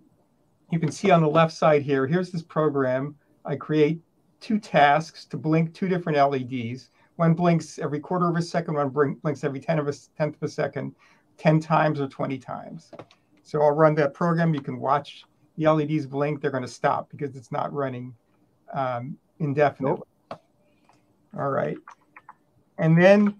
you 0.70 0.78
can 0.78 0.92
see 0.92 1.10
on 1.10 1.22
the 1.22 1.28
left 1.28 1.54
side 1.54 1.82
here, 1.82 2.06
here's 2.06 2.30
this 2.30 2.42
program. 2.42 3.14
I 3.44 3.56
create 3.56 4.00
two 4.40 4.58
tasks 4.58 5.24
to 5.26 5.36
blink 5.36 5.72
two 5.72 5.88
different 5.88 6.18
LEDs. 6.18 6.90
One 7.16 7.34
blinks 7.34 7.78
every 7.78 8.00
quarter 8.00 8.28
of 8.28 8.36
a 8.36 8.42
second, 8.42 8.74
one 8.74 9.14
blinks 9.22 9.44
every 9.44 9.60
10 9.60 9.78
of 9.78 9.88
a, 9.88 9.92
tenth 10.16 10.36
of 10.36 10.42
a 10.42 10.48
second. 10.48 10.94
10 11.38 11.60
times 11.60 12.00
or 12.00 12.08
20 12.08 12.38
times. 12.38 12.90
So 13.42 13.62
I'll 13.62 13.72
run 13.72 13.94
that 13.96 14.14
program. 14.14 14.54
You 14.54 14.60
can 14.60 14.78
watch 14.78 15.24
the 15.56 15.68
LEDs 15.68 16.06
blink. 16.06 16.40
They're 16.40 16.50
going 16.50 16.62
to 16.62 16.68
stop 16.68 17.10
because 17.10 17.36
it's 17.36 17.50
not 17.50 17.72
running 17.72 18.14
um, 18.72 19.16
indefinitely. 19.38 20.02
All 21.38 21.50
right. 21.50 21.76
And 22.78 23.00
then 23.00 23.36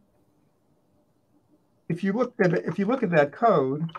if 1.89 2.03
you 2.03 2.13
look 2.13 2.35
at 2.43 2.53
if 2.53 2.79
you 2.79 2.87
look 2.87 3.03
at 3.03 3.11
that 3.11 3.33
code, 3.33 3.91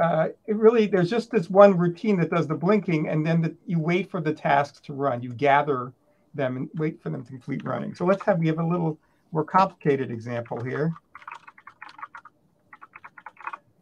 uh, 0.00 0.28
it 0.46 0.56
really 0.56 0.86
there's 0.86 1.10
just 1.10 1.30
this 1.30 1.48
one 1.48 1.76
routine 1.76 2.18
that 2.20 2.30
does 2.30 2.46
the 2.46 2.54
blinking, 2.54 3.08
and 3.08 3.24
then 3.24 3.40
the, 3.40 3.54
you 3.66 3.78
wait 3.78 4.10
for 4.10 4.20
the 4.20 4.32
tasks 4.32 4.80
to 4.80 4.92
run. 4.92 5.22
You 5.22 5.32
gather 5.32 5.92
them 6.34 6.56
and 6.56 6.68
wait 6.74 7.00
for 7.02 7.10
them 7.10 7.24
to 7.24 7.30
complete 7.30 7.64
running. 7.64 7.94
So 7.94 8.04
let's 8.04 8.22
have, 8.24 8.38
we 8.38 8.48
have 8.48 8.58
a 8.58 8.66
little 8.66 8.98
more 9.32 9.44
complicated 9.44 10.10
example 10.10 10.62
here 10.62 10.92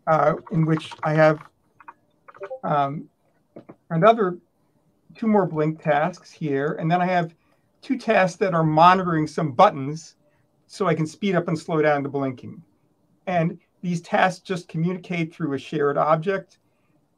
uh, 0.07 0.35
in 0.51 0.65
which 0.65 0.93
I 1.03 1.15
have 1.15 1.43
um, 2.65 3.09
another 3.91 4.39
two 5.17 5.27
more 5.27 5.47
blink 5.47 5.83
tasks 5.83 6.31
here. 6.31 6.77
And 6.79 6.91
then 6.91 7.01
I 7.01 7.07
have 7.07 7.35
two 7.83 7.99
tasks 7.99 8.39
that 8.39 8.55
are 8.55 8.65
monitoring 8.65 9.27
some 9.27 9.53
buttons 9.53 10.15
so 10.67 10.87
I 10.87 10.95
can 10.95 11.07
speed 11.07 11.35
up 11.35 11.49
and 11.49 11.59
slow 11.59 11.83
down 11.83 12.03
the 12.03 12.09
blinking. 12.09 12.63
And 13.27 13.59
these 13.83 14.01
tasks 14.01 14.41
just 14.41 14.69
communicate 14.69 15.35
through 15.35 15.53
a 15.53 15.59
shared 15.59 15.99
object. 15.99 16.59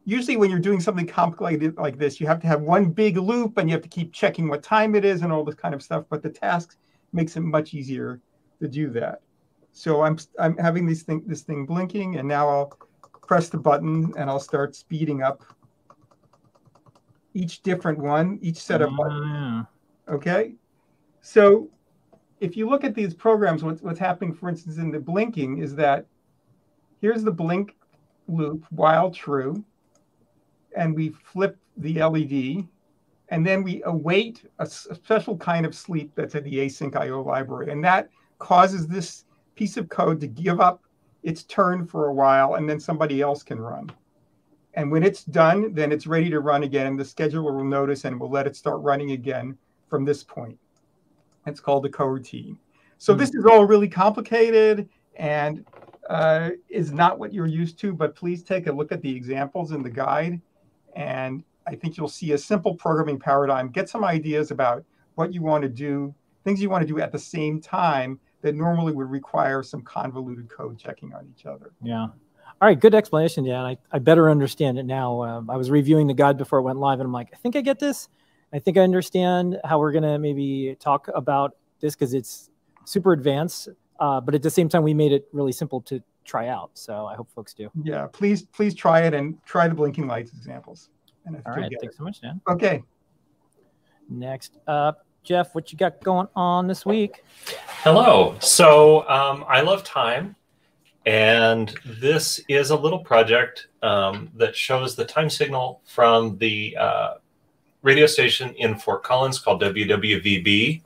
Usually 0.06 0.36
when 0.36 0.50
you're 0.50 0.58
doing 0.58 0.80
something 0.80 1.06
complicated 1.06 1.76
like 1.76 1.98
this, 1.98 2.20
you 2.20 2.26
have 2.26 2.40
to 2.40 2.46
have 2.46 2.62
one 2.62 2.90
big 2.90 3.16
loop 3.16 3.58
and 3.58 3.68
you 3.68 3.74
have 3.74 3.82
to 3.82 3.88
keep 3.88 4.12
checking 4.12 4.48
what 4.48 4.62
time 4.62 4.94
it 4.94 5.04
is 5.04 5.22
and 5.22 5.32
all 5.32 5.44
this 5.44 5.54
kind 5.54 5.74
of 5.74 5.82
stuff. 5.82 6.04
But 6.08 6.22
the 6.22 6.30
task 6.30 6.76
makes 7.12 7.36
it 7.36 7.40
much 7.40 7.74
easier 7.74 8.20
to 8.60 8.68
do 8.68 8.90
that. 8.90 9.20
So 9.72 10.02
I'm, 10.02 10.18
I'm 10.38 10.56
having 10.56 10.86
this 10.86 11.02
thing, 11.02 11.22
this 11.26 11.42
thing 11.42 11.66
blinking 11.66 12.16
and 12.16 12.26
now 12.26 12.48
I'll 12.48 12.78
press 13.26 13.48
the 13.48 13.58
button 13.58 14.12
and 14.16 14.28
I'll 14.30 14.40
start 14.40 14.74
speeding 14.74 15.22
up 15.22 15.44
each 17.34 17.62
different 17.62 17.98
one, 17.98 18.38
each 18.40 18.58
set 18.58 18.80
of 18.80 18.96
buttons. 18.96 19.22
Ah, 19.26 19.68
Okay. 20.08 20.54
So 21.20 21.70
if 22.40 22.56
you 22.56 22.68
look 22.68 22.84
at 22.84 22.94
these 22.94 23.14
programs, 23.14 23.64
what's, 23.64 23.82
what's 23.82 23.98
happening, 23.98 24.34
for 24.34 24.48
instance, 24.48 24.76
in 24.76 24.90
the 24.90 25.00
blinking 25.00 25.58
is 25.58 25.74
that 25.76 26.06
here's 27.00 27.24
the 27.24 27.32
blink 27.32 27.76
loop 28.28 28.64
while 28.70 29.10
true, 29.10 29.64
and 30.76 30.94
we 30.94 31.10
flip 31.10 31.56
the 31.78 32.02
LED, 32.02 32.66
and 33.28 33.46
then 33.46 33.62
we 33.62 33.82
await 33.84 34.42
a, 34.58 34.66
special 34.66 35.36
kind 35.36 35.64
of 35.64 35.74
sleep 35.74 36.12
that's 36.14 36.34
in 36.34 36.44
the 36.44 36.56
async 36.56 36.94
IO 36.96 37.22
library. 37.22 37.70
And 37.70 37.82
that 37.84 38.10
causes 38.38 38.86
this 38.86 39.24
piece 39.54 39.76
of 39.76 39.88
code 39.88 40.20
to 40.20 40.26
give 40.26 40.60
up 40.60 40.82
its 41.22 41.44
turn 41.44 41.86
for 41.86 42.06
a 42.06 42.12
while, 42.12 42.54
and 42.54 42.68
then 42.68 42.78
somebody 42.78 43.22
else 43.22 43.42
can 43.42 43.58
run. 43.58 43.90
And 44.74 44.90
when 44.90 45.02
it's 45.02 45.24
done, 45.24 45.72
then 45.72 45.92
it's 45.92 46.06
ready 46.06 46.28
to 46.30 46.40
run 46.40 46.64
again, 46.64 46.96
the 46.96 47.04
scheduler 47.04 47.54
will 47.54 47.64
notice 47.64 48.04
and 48.04 48.18
will 48.20 48.30
let 48.30 48.46
it 48.46 48.56
start 48.56 48.82
running 48.82 49.12
again 49.12 49.56
from 49.94 50.04
this 50.04 50.24
point. 50.24 50.58
It's 51.46 51.60
called 51.60 51.86
a 51.86 51.88
coroutine. 51.88 52.56
So 52.98 53.12
Hmm. 53.12 53.20
this 53.20 53.32
is 53.32 53.44
all 53.46 53.64
really 53.64 53.86
complicated 53.86 54.88
and 55.14 55.64
uh, 56.10 56.50
is 56.68 56.90
not 56.90 57.20
what 57.20 57.32
you're 57.32 57.46
used 57.46 57.78
to, 57.78 57.92
but 57.94 58.16
please 58.16 58.42
take 58.42 58.66
a 58.66 58.72
look 58.72 58.90
at 58.90 59.00
the 59.02 59.14
examples 59.14 59.70
in 59.70 59.84
the 59.84 59.90
guide. 59.90 60.40
And 60.96 61.44
I 61.68 61.76
think 61.76 61.96
you'll 61.96 62.08
see 62.08 62.32
a 62.32 62.38
simple 62.38 62.74
programming 62.74 63.20
paradigm, 63.20 63.68
get 63.68 63.88
some 63.88 64.02
ideas 64.02 64.50
about 64.50 64.84
what 65.14 65.32
you 65.32 65.42
want 65.42 65.62
to 65.62 65.68
do, 65.68 66.12
things 66.42 66.60
you 66.60 66.68
want 66.68 66.82
to 66.82 66.88
do 66.92 66.98
at 67.00 67.12
the 67.12 67.18
same 67.18 67.60
time 67.60 68.18
that 68.42 68.56
normally 68.56 68.92
would 68.92 69.08
require 69.08 69.62
some 69.62 69.82
convoluted 69.82 70.48
code 70.48 70.76
checking 70.76 71.14
on 71.14 71.24
each 71.32 71.46
other. 71.46 71.70
yeah. 71.84 72.08
All 72.60 72.68
right, 72.68 72.78
good 72.78 72.94
explanation, 72.96 73.44
Dan. 73.44 73.64
I, 73.64 73.76
I 73.92 74.00
better 74.00 74.28
understand 74.28 74.78
it 74.78 74.86
now. 74.86 75.22
Um, 75.22 75.50
I 75.50 75.56
was 75.56 75.70
reviewing 75.70 76.08
the 76.08 76.14
guide 76.14 76.36
before 76.36 76.58
it 76.58 76.62
went 76.62 76.78
live, 76.78 76.98
and 76.98 77.06
I'm 77.06 77.12
like, 77.12 77.28
I 77.32 77.36
think 77.36 77.54
I 77.56 77.60
get 77.60 77.78
this. 77.78 78.08
I 78.54 78.60
think 78.60 78.78
I 78.78 78.82
understand 78.82 79.58
how 79.64 79.80
we're 79.80 79.90
gonna 79.90 80.16
maybe 80.16 80.76
talk 80.78 81.08
about 81.12 81.56
this 81.80 81.96
because 81.96 82.14
it's 82.14 82.50
super 82.84 83.12
advanced, 83.12 83.68
uh, 83.98 84.20
but 84.20 84.32
at 84.36 84.42
the 84.42 84.50
same 84.50 84.68
time, 84.68 84.84
we 84.84 84.94
made 84.94 85.10
it 85.10 85.26
really 85.32 85.50
simple 85.50 85.80
to 85.82 86.00
try 86.24 86.46
out. 86.46 86.70
So 86.74 87.06
I 87.06 87.16
hope 87.16 87.28
folks 87.34 87.52
do. 87.52 87.68
Yeah, 87.82 88.06
please, 88.12 88.42
please 88.42 88.72
try 88.72 89.02
it 89.02 89.12
and 89.12 89.44
try 89.44 89.66
the 89.66 89.74
blinking 89.74 90.06
lights 90.06 90.32
examples. 90.32 90.88
And 91.26 91.34
I 91.34 91.38
think 91.38 91.48
All 91.48 91.54
you'll 91.54 91.62
right, 91.62 91.70
get 91.72 91.80
thanks 91.80 91.94
it. 91.96 91.98
so 91.98 92.04
much, 92.04 92.20
Dan. 92.20 92.40
Okay. 92.48 92.84
Next 94.08 94.58
up, 94.68 95.04
Jeff, 95.24 95.52
what 95.56 95.72
you 95.72 95.78
got 95.78 96.00
going 96.04 96.28
on 96.36 96.68
this 96.68 96.86
week? 96.86 97.24
Hello. 97.82 98.36
So 98.38 99.08
um, 99.08 99.44
I 99.48 99.62
love 99.62 99.82
time, 99.82 100.36
and 101.06 101.74
this 101.84 102.40
is 102.48 102.70
a 102.70 102.76
little 102.76 103.00
project 103.00 103.66
um, 103.82 104.30
that 104.36 104.54
shows 104.54 104.94
the 104.94 105.04
time 105.04 105.28
signal 105.28 105.80
from 105.84 106.38
the 106.38 106.76
uh, 106.78 107.14
radio 107.84 108.06
station 108.06 108.52
in 108.54 108.76
Fort 108.76 109.04
Collins 109.04 109.38
called 109.38 109.62
WWVB. 109.62 110.82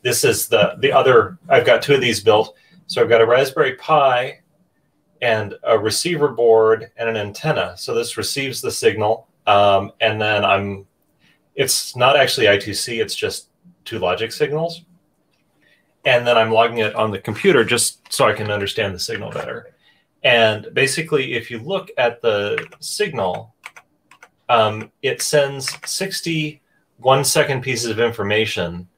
This 0.00 0.24
is 0.24 0.48
the 0.48 0.76
the 0.78 0.90
other. 0.90 1.38
I've 1.48 1.66
got 1.66 1.82
two 1.82 1.94
of 1.94 2.00
these 2.00 2.20
built. 2.20 2.56
So 2.86 3.02
I've 3.02 3.10
got 3.10 3.20
a 3.20 3.26
Raspberry 3.26 3.74
Pi 3.74 4.40
and 5.20 5.54
a 5.64 5.78
receiver 5.78 6.28
board 6.28 6.90
and 6.96 7.10
an 7.10 7.16
antenna. 7.16 7.76
So 7.76 7.92
this 7.92 8.16
receives 8.16 8.62
the 8.62 8.70
signal, 8.70 9.28
um, 9.46 9.92
and 10.00 10.18
then 10.18 10.44
I'm. 10.44 10.86
It's 11.54 11.94
not 11.96 12.16
actually 12.16 12.46
I2C. 12.46 13.02
It's 13.02 13.16
just 13.16 13.50
two 13.84 13.98
logic 13.98 14.32
signals 14.32 14.82
and 16.04 16.26
then 16.26 16.38
I'm 16.38 16.50
logging 16.50 16.78
it 16.78 16.94
on 16.94 17.10
the 17.10 17.18
computer 17.18 17.64
just 17.64 18.12
so 18.12 18.26
I 18.26 18.32
can 18.32 18.50
understand 18.50 18.94
the 18.94 18.98
signal 18.98 19.30
better. 19.30 19.74
And 20.22 20.68
basically, 20.72 21.34
if 21.34 21.50
you 21.50 21.58
look 21.58 21.90
at 21.98 22.22
the 22.22 22.66
signal, 22.80 23.54
um, 24.48 24.90
it 25.02 25.22
sends 25.22 25.76
60 25.88 26.60
one 26.98 27.24
second 27.24 27.62
pieces 27.62 27.90
of 27.90 28.00
information. 28.00 28.88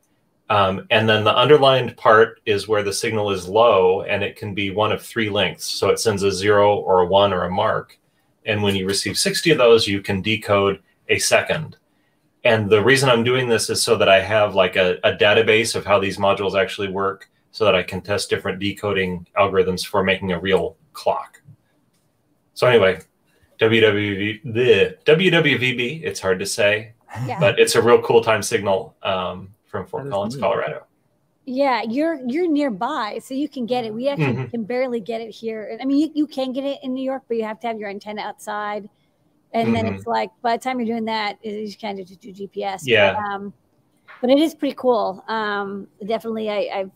Um, 0.49 0.87
and 0.91 1.09
then 1.09 1.23
the 1.23 1.37
underlined 1.37 1.97
part 1.97 2.41
is 2.47 2.67
where 2.67 2.83
the 2.83 2.93
signal 2.93 3.31
is 3.31 3.47
low, 3.47 4.03
and 4.03 4.25
it 4.25 4.37
can 4.37 4.55
be 4.55 4.71
one 4.71 4.91
of 4.91 5.03
three 5.03 5.29
lengths. 5.29 5.67
So 5.67 5.91
it 5.91 6.01
sends 6.01 6.23
a 6.23 6.33
zero 6.33 6.77
or 6.77 7.03
a 7.03 7.07
one 7.07 7.33
or 7.33 7.45
a 7.45 7.51
mark. 7.51 7.99
And 8.47 8.63
when 8.63 8.75
you 8.75 8.87
receive 8.87 9.19
60 9.19 9.51
of 9.51 9.59
those, 9.59 9.87
you 9.87 10.01
can 10.01 10.23
decode 10.23 10.81
a 11.09 11.19
second 11.19 11.77
and 12.45 12.71
the 12.71 12.83
reason 12.83 13.09
I'm 13.09 13.25
doing 13.25 13.49
this 13.49 13.69
is 13.69 13.83
so 13.83 13.97
that 13.97 14.09
I 14.09 14.21
have 14.21 14.55
like 14.55 14.77
a, 14.77 14.99
a, 15.05 15.15
database 15.15 15.75
of 15.75 15.85
how 15.85 15.99
these 15.99 16.17
modules 16.17 16.59
actually 16.59 16.89
work 16.89 17.29
so 17.51 17.65
that 17.65 17.75
I 17.75 17.83
can 17.83 18.01
test 18.01 18.31
different 18.31 18.59
decoding 18.59 19.27
algorithms 19.37 19.87
for 19.87 20.03
making 20.03 20.33
a 20.33 20.41
real 20.41 20.77
clock. 20.93 21.43
So 22.55 22.67
anyway, 22.67 23.01
WWV, 23.61 24.41
the 24.55 24.97
WWVB, 25.05 26.03
it's 26.03 26.19
hard 26.21 26.39
to 26.39 26.47
say, 26.47 26.95
Yeah. 27.27 27.39
but 27.39 27.59
it's 27.59 27.75
a 27.75 27.83
real 27.83 28.01
cool 28.01 28.23
time 28.23 28.43
signal 28.43 28.97
um, 29.03 29.55
from 29.67 29.87
Fort 29.87 30.07
is 30.07 30.13
Collins, 30.13 30.35
neat. 30.37 30.41
Colorado. 30.43 30.85
Yeah, 31.45 31.83
you're 31.83 32.19
you're 32.27 32.49
nearby, 32.49 33.19
so 33.23 33.35
you 33.35 33.49
can 33.49 33.67
get 33.67 33.85
it. 33.85 33.93
We 33.93 34.09
actually 34.09 34.35
Mhm. 34.35 34.51
can 34.51 34.65
barely 34.65 35.01
get 35.01 35.21
it 35.21 35.31
here. 35.31 35.77
I 35.81 35.85
mean, 35.85 35.99
you, 35.99 36.11
you 36.15 36.27
can 36.27 36.53
get 36.53 36.65
it 36.65 36.79
in 36.83 36.95
New 36.95 37.03
York, 37.03 37.23
but 37.29 37.37
you 37.37 37.45
have 37.45 37.59
to 37.61 37.67
have 37.67 37.79
your 37.79 37.89
antenna 37.89 38.23
outside, 38.23 38.89
and 39.53 39.75
then 39.75 39.87
Mhm. 39.87 39.97
it's 39.97 40.07
like 40.07 40.31
by 40.43 40.57
the 40.57 40.63
time 40.63 40.79
you're 40.79 40.87
doing 40.87 41.07
that, 41.07 41.39
you 41.43 41.67
just 41.67 41.81
kind 41.81 41.99
of 41.99 42.07
just 42.07 42.21
do 42.21 42.33
GPS. 42.33 42.87
Yeah. 42.87 43.15
But, 43.15 43.23
um, 43.25 43.53
but 44.21 44.31
it 44.31 44.39
is 44.39 44.55
pretty 44.55 44.77
cool. 44.77 45.25
Um, 45.29 45.89
definitely, 46.07 46.51
I, 46.51 46.71
I've 46.73 46.91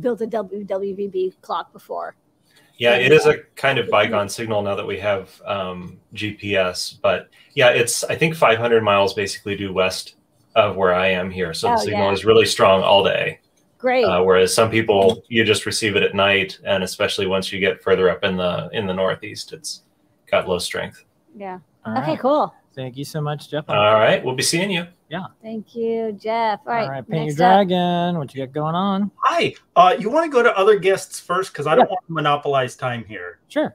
built 0.00 0.20
a 0.20 0.26
WWVB 0.26 1.34
clock 1.40 1.72
before. 1.72 2.14
Yeah, 2.80 2.96
it 2.96 3.12
is 3.12 3.26
a 3.26 3.38
kind 3.56 3.78
of 3.78 3.88
bygone 3.90 4.28
signal 4.28 4.62
now 4.62 4.74
that 4.74 4.86
we 4.86 4.98
have 4.98 5.40
um, 5.44 6.00
GPS. 6.14 6.96
But 7.00 7.28
yeah, 7.54 7.68
it's 7.68 8.04
I 8.04 8.14
think 8.16 8.34
500 8.34 8.82
miles 8.82 9.14
basically 9.14 9.54
due 9.54 9.72
west 9.72 10.14
of 10.56 10.76
where 10.76 10.94
I 10.94 11.08
am 11.08 11.30
here, 11.30 11.54
so 11.54 11.68
Oh, 11.68 11.72
the 11.72 11.78
signal 11.78 12.06
yeah. 12.06 12.12
is 12.12 12.24
really 12.24 12.46
strong 12.46 12.82
all 12.82 13.04
day. 13.04 13.38
Great. 13.78 14.04
Uh, 14.04 14.22
whereas 14.22 14.52
some 14.52 14.70
people 14.70 15.22
you 15.28 15.44
just 15.44 15.64
receive 15.66 15.94
it 15.96 16.02
at 16.02 16.14
night, 16.14 16.58
and 16.64 16.82
especially 16.82 17.26
once 17.26 17.52
you 17.52 17.60
get 17.60 17.82
further 17.82 18.10
up 18.10 18.24
in 18.24 18.36
the 18.36 18.68
in 18.72 18.86
the 18.86 18.94
northeast, 18.94 19.52
it's 19.52 19.82
got 20.30 20.48
low 20.48 20.58
strength. 20.58 21.04
yeah. 21.36 21.58
All 21.86 21.96
okay, 21.96 22.10
right. 22.10 22.18
cool. 22.20 22.54
Thank 22.74 22.96
you 22.96 23.04
so 23.04 23.20
much, 23.20 23.50
Jeff. 23.50 23.64
All 23.68 23.94
right, 23.94 24.22
we'll 24.24 24.34
be 24.34 24.42
seeing 24.42 24.70
you. 24.70 24.86
Thank 25.42 25.74
you, 25.74 26.12
Jeff. 26.12 26.60
All 26.66 26.72
right. 26.72 26.84
All 26.84 26.90
right, 26.90 27.08
Paint 27.08 27.16
Your 27.16 27.24
next 27.26 27.40
up. 27.40 27.66
Dragon. 27.68 28.18
What 28.18 28.34
you 28.34 28.46
got 28.46 28.54
going 28.54 28.74
on? 28.74 29.10
Hi. 29.24 29.54
Uh, 29.74 29.96
you 29.98 30.10
want 30.10 30.24
to 30.24 30.30
go 30.30 30.42
to 30.42 30.56
other 30.56 30.78
guests 30.78 31.18
first 31.18 31.52
because 31.52 31.66
I 31.66 31.74
don't 31.74 31.88
want 31.88 32.06
to 32.06 32.12
monopolize 32.12 32.76
time 32.76 33.04
here. 33.04 33.40
Sure. 33.48 33.74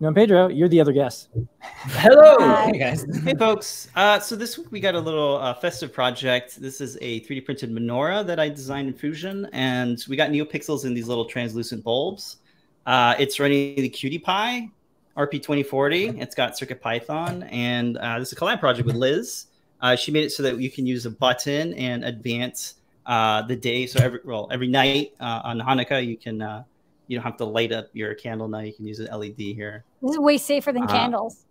No, 0.00 0.12
Pedro, 0.12 0.48
you're 0.48 0.68
the 0.68 0.80
other 0.80 0.92
guest. 0.92 1.28
Hello, 1.62 2.36
Hi. 2.40 2.66
hey 2.66 2.78
guys, 2.78 3.06
hey 3.22 3.34
folks. 3.34 3.88
Uh, 3.94 4.18
so 4.18 4.36
this 4.36 4.58
week 4.58 4.70
we 4.70 4.80
got 4.80 4.94
a 4.94 5.00
little 5.00 5.38
uh, 5.38 5.54
festive 5.54 5.92
project. 5.92 6.60
This 6.60 6.80
is 6.80 6.98
a 7.00 7.20
3D 7.20 7.44
printed 7.46 7.70
menorah 7.70 8.26
that 8.26 8.38
I 8.38 8.48
designed 8.48 8.88
in 8.88 8.94
Fusion, 8.94 9.48
and 9.52 10.04
we 10.08 10.16
got 10.16 10.30
NeoPixels 10.30 10.84
in 10.84 10.92
these 10.94 11.08
little 11.08 11.24
translucent 11.24 11.84
bulbs. 11.84 12.38
Uh, 12.84 13.14
it's 13.18 13.40
running 13.40 13.76
the 13.76 13.88
Qt 13.88 14.24
Py 14.24 14.70
RP2040. 15.16 16.20
It's 16.20 16.34
got 16.34 16.52
CircuitPython, 16.52 17.48
and 17.50 17.96
uh, 17.96 18.18
this 18.18 18.28
is 18.28 18.32
a 18.32 18.36
collab 18.36 18.60
project 18.60 18.86
with 18.86 18.96
Liz. 18.96 19.46
Uh, 19.80 19.94
she 19.96 20.10
made 20.12 20.24
it 20.24 20.30
so 20.30 20.42
that 20.42 20.58
you 20.60 20.70
can 20.70 20.86
use 20.86 21.04
a 21.06 21.10
button 21.10 21.74
and 21.74 22.04
advance 22.04 22.74
uh, 23.06 23.42
the 23.42 23.56
day. 23.56 23.86
So 23.86 24.00
every 24.02 24.20
well 24.24 24.48
every 24.50 24.68
night 24.68 25.12
uh, 25.20 25.40
on 25.44 25.58
Hanukkah 25.60 26.04
you 26.06 26.16
can 26.16 26.40
uh, 26.40 26.64
you 27.06 27.18
don't 27.18 27.24
have 27.24 27.36
to 27.38 27.44
light 27.44 27.70
up 27.72 27.88
your 27.92 28.14
candle 28.14 28.48
now. 28.48 28.60
You 28.60 28.72
can 28.72 28.86
use 28.86 28.98
an 29.00 29.06
LED 29.16 29.36
here. 29.38 29.84
This 30.00 30.12
is 30.12 30.18
way 30.18 30.38
safer 30.38 30.72
than 30.72 30.84
Uh, 30.84 30.86
candles. 30.88 31.44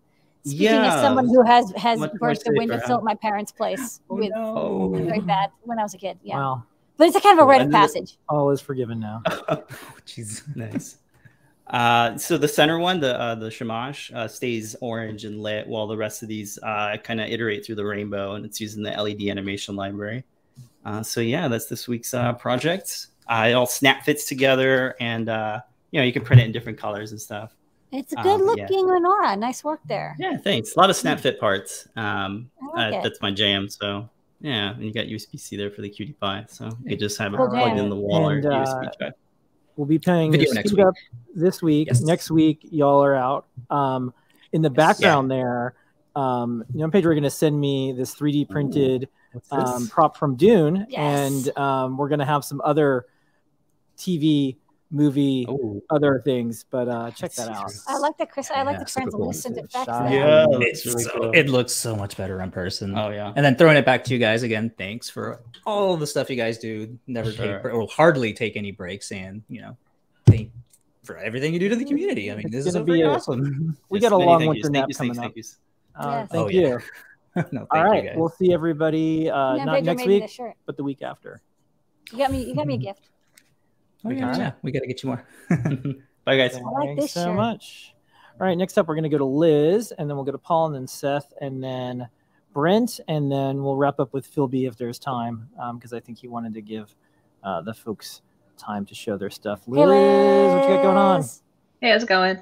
Speaking 0.45 0.67
as 0.67 0.95
yeah, 0.95 1.01
someone 1.01 1.27
who 1.27 1.41
has 1.43 1.71
has 1.77 1.99
much 1.99 2.11
more 2.19 2.29
burnt 2.29 2.39
the 2.39 2.45
safer, 2.45 2.55
windowsill 2.57 2.97
at 2.97 3.03
my 3.03 3.15
parents' 3.15 3.51
place 3.51 4.01
Oh, 4.09 4.15
with 4.15 4.31
no. 4.33 4.91
very 4.95 5.21
bad 5.21 5.51
when 5.63 5.79
I 5.79 5.83
was 5.83 5.93
a 5.93 5.97
kid. 5.97 6.17
Yeah, 6.23 6.37
Well, 6.37 6.65
but 6.97 7.07
it's 7.07 7.15
a 7.15 7.21
kind 7.21 7.39
of 7.39 7.43
a 7.45 7.47
rite 7.47 7.61
of 7.61 7.65
and 7.67 7.73
then 7.73 7.81
the- 7.81 7.87
passage. 7.87 8.17
all 8.27 8.49
is 8.51 8.59
forgiven 8.59 8.99
now. 8.99 9.21
Oh, 9.47 9.63
jeez, 10.05 10.43
nice. 10.55 10.97
Uh, 11.67 12.17
so 12.17 12.37
the 12.37 12.47
center 12.47 12.77
one, 12.77 12.99
the 12.99 13.19
uh, 13.19 13.35
the 13.35 13.49
Shamash, 13.49 14.11
uh, 14.13 14.27
stays 14.27 14.75
orange 14.81 15.23
and 15.25 15.41
lit, 15.41 15.65
while 15.67 15.87
the 15.87 15.95
rest 15.97 16.21
of 16.21 16.27
these 16.29 16.59
uh, 16.61 16.97
kind 17.03 17.21
of 17.21 17.29
iterate 17.29 17.65
through 17.65 17.75
the 17.75 17.85
rainbow, 17.85 18.33
and 18.35 18.45
it's 18.45 18.59
using 18.59 18.83
the 18.83 18.91
LED 18.91 19.23
animation 19.23 19.75
library. 19.75 20.23
Uh, 20.85 21.01
so 21.01 21.21
yeah, 21.21 21.47
that's 21.47 21.67
this 21.67 21.87
week's 21.87 22.13
uh, 22.13 22.33
project. 22.33 23.07
Uh, 23.29 23.47
it 23.49 23.53
all 23.53 23.65
snap 23.65 24.03
fits 24.03 24.25
together, 24.25 24.95
and 24.99 25.29
uh, 25.29 25.61
you 25.91 25.99
know 25.99 26.05
you 26.05 26.11
can 26.11 26.23
print 26.23 26.41
it 26.41 26.45
in 26.45 26.51
different 26.51 26.77
colors 26.77 27.11
and 27.11 27.21
stuff. 27.21 27.55
It's 27.93 28.11
a 28.13 28.19
Um, 28.19 28.23
good 28.23 28.39
yeah. 28.57 28.63
looking 28.63 28.85
menorah. 28.85 29.39
Nice 29.39 29.63
work 29.63 29.79
there. 29.87 30.15
Yeah, 30.19 30.35
thanks. 30.37 30.75
A 30.75 30.79
lot 30.79 30.89
of 30.89 30.95
snap 30.97 31.19
fit 31.21 31.39
parts. 31.39 31.87
Um, 31.95 32.49
like 32.75 32.93
uh, 32.95 33.01
that's 33.01 33.21
my 33.21 33.31
jam. 33.31 33.69
So 33.69 34.09
yeah, 34.41 34.71
and 34.73 34.83
you 34.83 34.91
got 34.91 35.05
USB 35.05 35.39
C 35.39 35.55
there 35.55 35.71
for 35.71 35.81
the 35.81 35.89
QT 35.89 36.15
Py, 36.19 36.53
so 36.53 36.69
you 36.83 36.97
just 36.97 37.17
have 37.19 37.33
it 37.33 37.37
Cool 37.37 37.47
plugged 37.47 37.79
in 37.79 37.89
the 37.89 37.95
wall 37.95 38.27
And, 38.29 38.43
or 38.43 38.49
USB 38.51 38.97
drive. 38.99 39.13
We'll 39.75 39.87
be 39.87 39.99
playing 39.99 40.31
Video 40.31 40.45
this 40.47 40.53
next 40.55 40.71
week. 40.71 40.85
Up 40.85 40.93
this 41.35 41.61
week. 41.61 41.87
Yes. 41.87 42.01
Next 42.01 42.29
week, 42.31 42.59
y'all 42.69 43.03
are 43.03 43.15
out. 43.15 43.47
Um, 43.69 44.13
in 44.51 44.61
the 44.61 44.69
background 44.69 45.31
there, 45.31 45.73
um, 46.15 46.63
you 46.73 46.79
know, 46.81 46.89
Pedro, 46.89 47.11
are 47.11 47.15
going 47.15 47.23
to 47.23 47.29
send 47.31 47.59
me 47.59 47.91
this 47.91 48.15
3D 48.15 48.49
printed 48.49 49.09
What's 49.31 49.51
um, 49.51 49.87
prop 49.87 50.15
from 50.15 50.35
Dune, 50.35 50.85
Yes. 50.89 50.99
and 51.47 51.57
um, 51.57 51.97
we're 51.97 52.07
going 52.09 52.19
to 52.19 52.25
have 52.25 52.45
some 52.45 52.61
other 52.63 53.07
TV, 53.97 54.57
movie, 54.93 55.45
Oh, 55.49 55.81
other 55.89 56.21
things. 56.23 56.63
But 56.69 56.87
uh, 56.87 57.11
check 57.11 57.33
that 57.33 57.49
out. 57.49 57.71
I 57.87 57.97
like 57.97 58.17
the 58.17 58.25
Chris. 58.25 58.49
I 58.51 58.63
like 58.63 58.75
Yeah, 58.77 58.83
the 58.83 58.89
super 58.89 59.11
cool. 59.11 59.19
translucent 59.33 59.57
effects. 59.57 59.85
Shot. 59.85 60.11
yeah, 60.11 60.45
It's 60.49 60.83
that's 60.83 60.95
really 60.95 61.03
so- 61.03 61.31
It 61.31 61.49
looks 61.49 61.73
so 61.73 61.95
much 61.95 62.15
better 62.15 62.41
in 62.41 62.51
person. 62.51 62.97
Oh 62.97 63.09
yeah. 63.09 63.33
And 63.35 63.43
then 63.45 63.55
throwing 63.55 63.75
it 63.77 63.85
back 63.85 64.03
to 64.05 64.13
you 64.13 64.19
guys 64.19 64.43
again. 64.43 64.71
Thanks 64.77 65.09
for 65.09 65.41
all 65.65 65.97
the 65.97 66.07
stuff 66.07 66.29
you 66.29 66.35
guys 66.35 66.57
do. 66.59 66.97
Never 67.07 67.31
Sure. 67.31 67.59
take 67.61 67.65
or 67.73 67.87
hardly 67.87 68.31
take 68.33 68.55
any 68.55 68.71
breaks, 68.71 69.11
and 69.11 69.41
you 69.49 69.61
know, 69.61 69.75
thank 70.27 70.51
for 71.03 71.17
everything 71.17 71.53
you 71.53 71.59
do 71.59 71.67
to 71.69 71.75
the 71.75 71.83
community. 71.85 72.31
I 72.31 72.35
mean, 72.35 72.45
It's 72.45 72.55
this 72.55 72.65
is 72.67 72.73
gonna 72.73 72.83
a 72.83 72.85
be 72.85 72.91
freaking 72.99 73.07
a- 73.07 73.15
awesome. 73.15 73.77
We 73.89 73.99
got 73.99 74.13
a 74.13 74.17
many 74.17 74.29
long 74.29 74.39
thank 74.39 74.49
winter 74.49 74.67
yous, 74.67 74.69
nap 74.71 74.85
thank 74.85 74.97
coming 74.97 75.13
thanks, 75.15 75.17
up. 75.17 75.23
thank 75.23 75.35
yous. 75.35 75.57
Uh, 75.95 76.09
Yes. 76.21 76.29
thank 76.31 76.43
Oh, 76.43 76.47
you. 76.49 76.61
yeah. 76.61 76.77
no, 77.51 77.67
thank 77.71 77.85
All 77.87 77.93
you 77.95 78.01
guys. 78.03 78.13
we'll 78.15 78.29
see 78.29 78.53
everybody 78.53 79.29
uh, 79.29 79.55
Yeah, 79.55 79.65
not 79.65 79.83
next 79.83 80.05
week, 80.05 80.21
the 80.23 80.27
shirt. 80.27 80.53
but 80.65 80.77
the 80.77 80.83
week 80.83 81.01
after. 81.01 81.41
You 82.11 82.17
got 82.19 82.31
me. 82.31 82.43
You 82.45 82.55
got 82.55 82.67
me 82.67 82.75
a 82.75 82.77
gift. 82.77 83.09
Oh, 84.05 84.09
yeah, 84.09 84.37
yeah, 84.37 84.51
we 84.61 84.71
got 84.71 84.79
to 84.79 84.87
get 84.87 85.01
you 85.03 85.07
more. 85.07 85.25
Bye 86.25 86.37
guys. 86.37 86.53
like 86.55 86.97
Thanks 86.97 87.13
so 87.13 87.25
shirt. 87.25 87.35
much. 87.35 87.93
All 88.39 88.47
right, 88.47 88.57
next 88.57 88.77
up 88.77 88.87
we're 88.87 88.95
going 88.95 89.03
to 89.03 89.09
go 89.09 89.17
to 89.17 89.25
Liz, 89.25 89.93
and 89.97 90.09
then 90.09 90.17
we'll 90.17 90.25
go 90.25 90.31
to 90.31 90.37
Paul, 90.37 90.67
and 90.67 90.75
then 90.75 90.87
Seth, 90.87 91.33
and 91.39 91.63
then 91.63 92.07
Brent, 92.53 92.99
and 93.07 93.31
then 93.31 93.63
we'll 93.63 93.77
wrap 93.77 93.99
up 93.99 94.13
with 94.13 94.25
Phil 94.25 94.47
B 94.47 94.65
if 94.65 94.77
there's 94.77 94.99
time, 94.99 95.49
because 95.75 95.93
I 95.93 95.99
think 95.99 96.17
he 96.17 96.27
wanted 96.27 96.53
to 96.55 96.61
give 96.61 96.95
uh, 97.43 97.61
the 97.61 97.73
folks 97.73 98.21
time 98.57 98.85
to 98.85 98.95
show 98.95 99.17
their 99.17 99.29
stuff. 99.29 99.61
Liz, 99.67 99.89
Hey, 99.89 100.47
what 100.47 100.69
you 100.69 100.75
got 100.75 100.83
going 100.83 100.97
on? 100.97 101.23
Hey, 101.81 101.91
how's 101.91 102.03
it 102.03 102.09
going? 102.09 102.37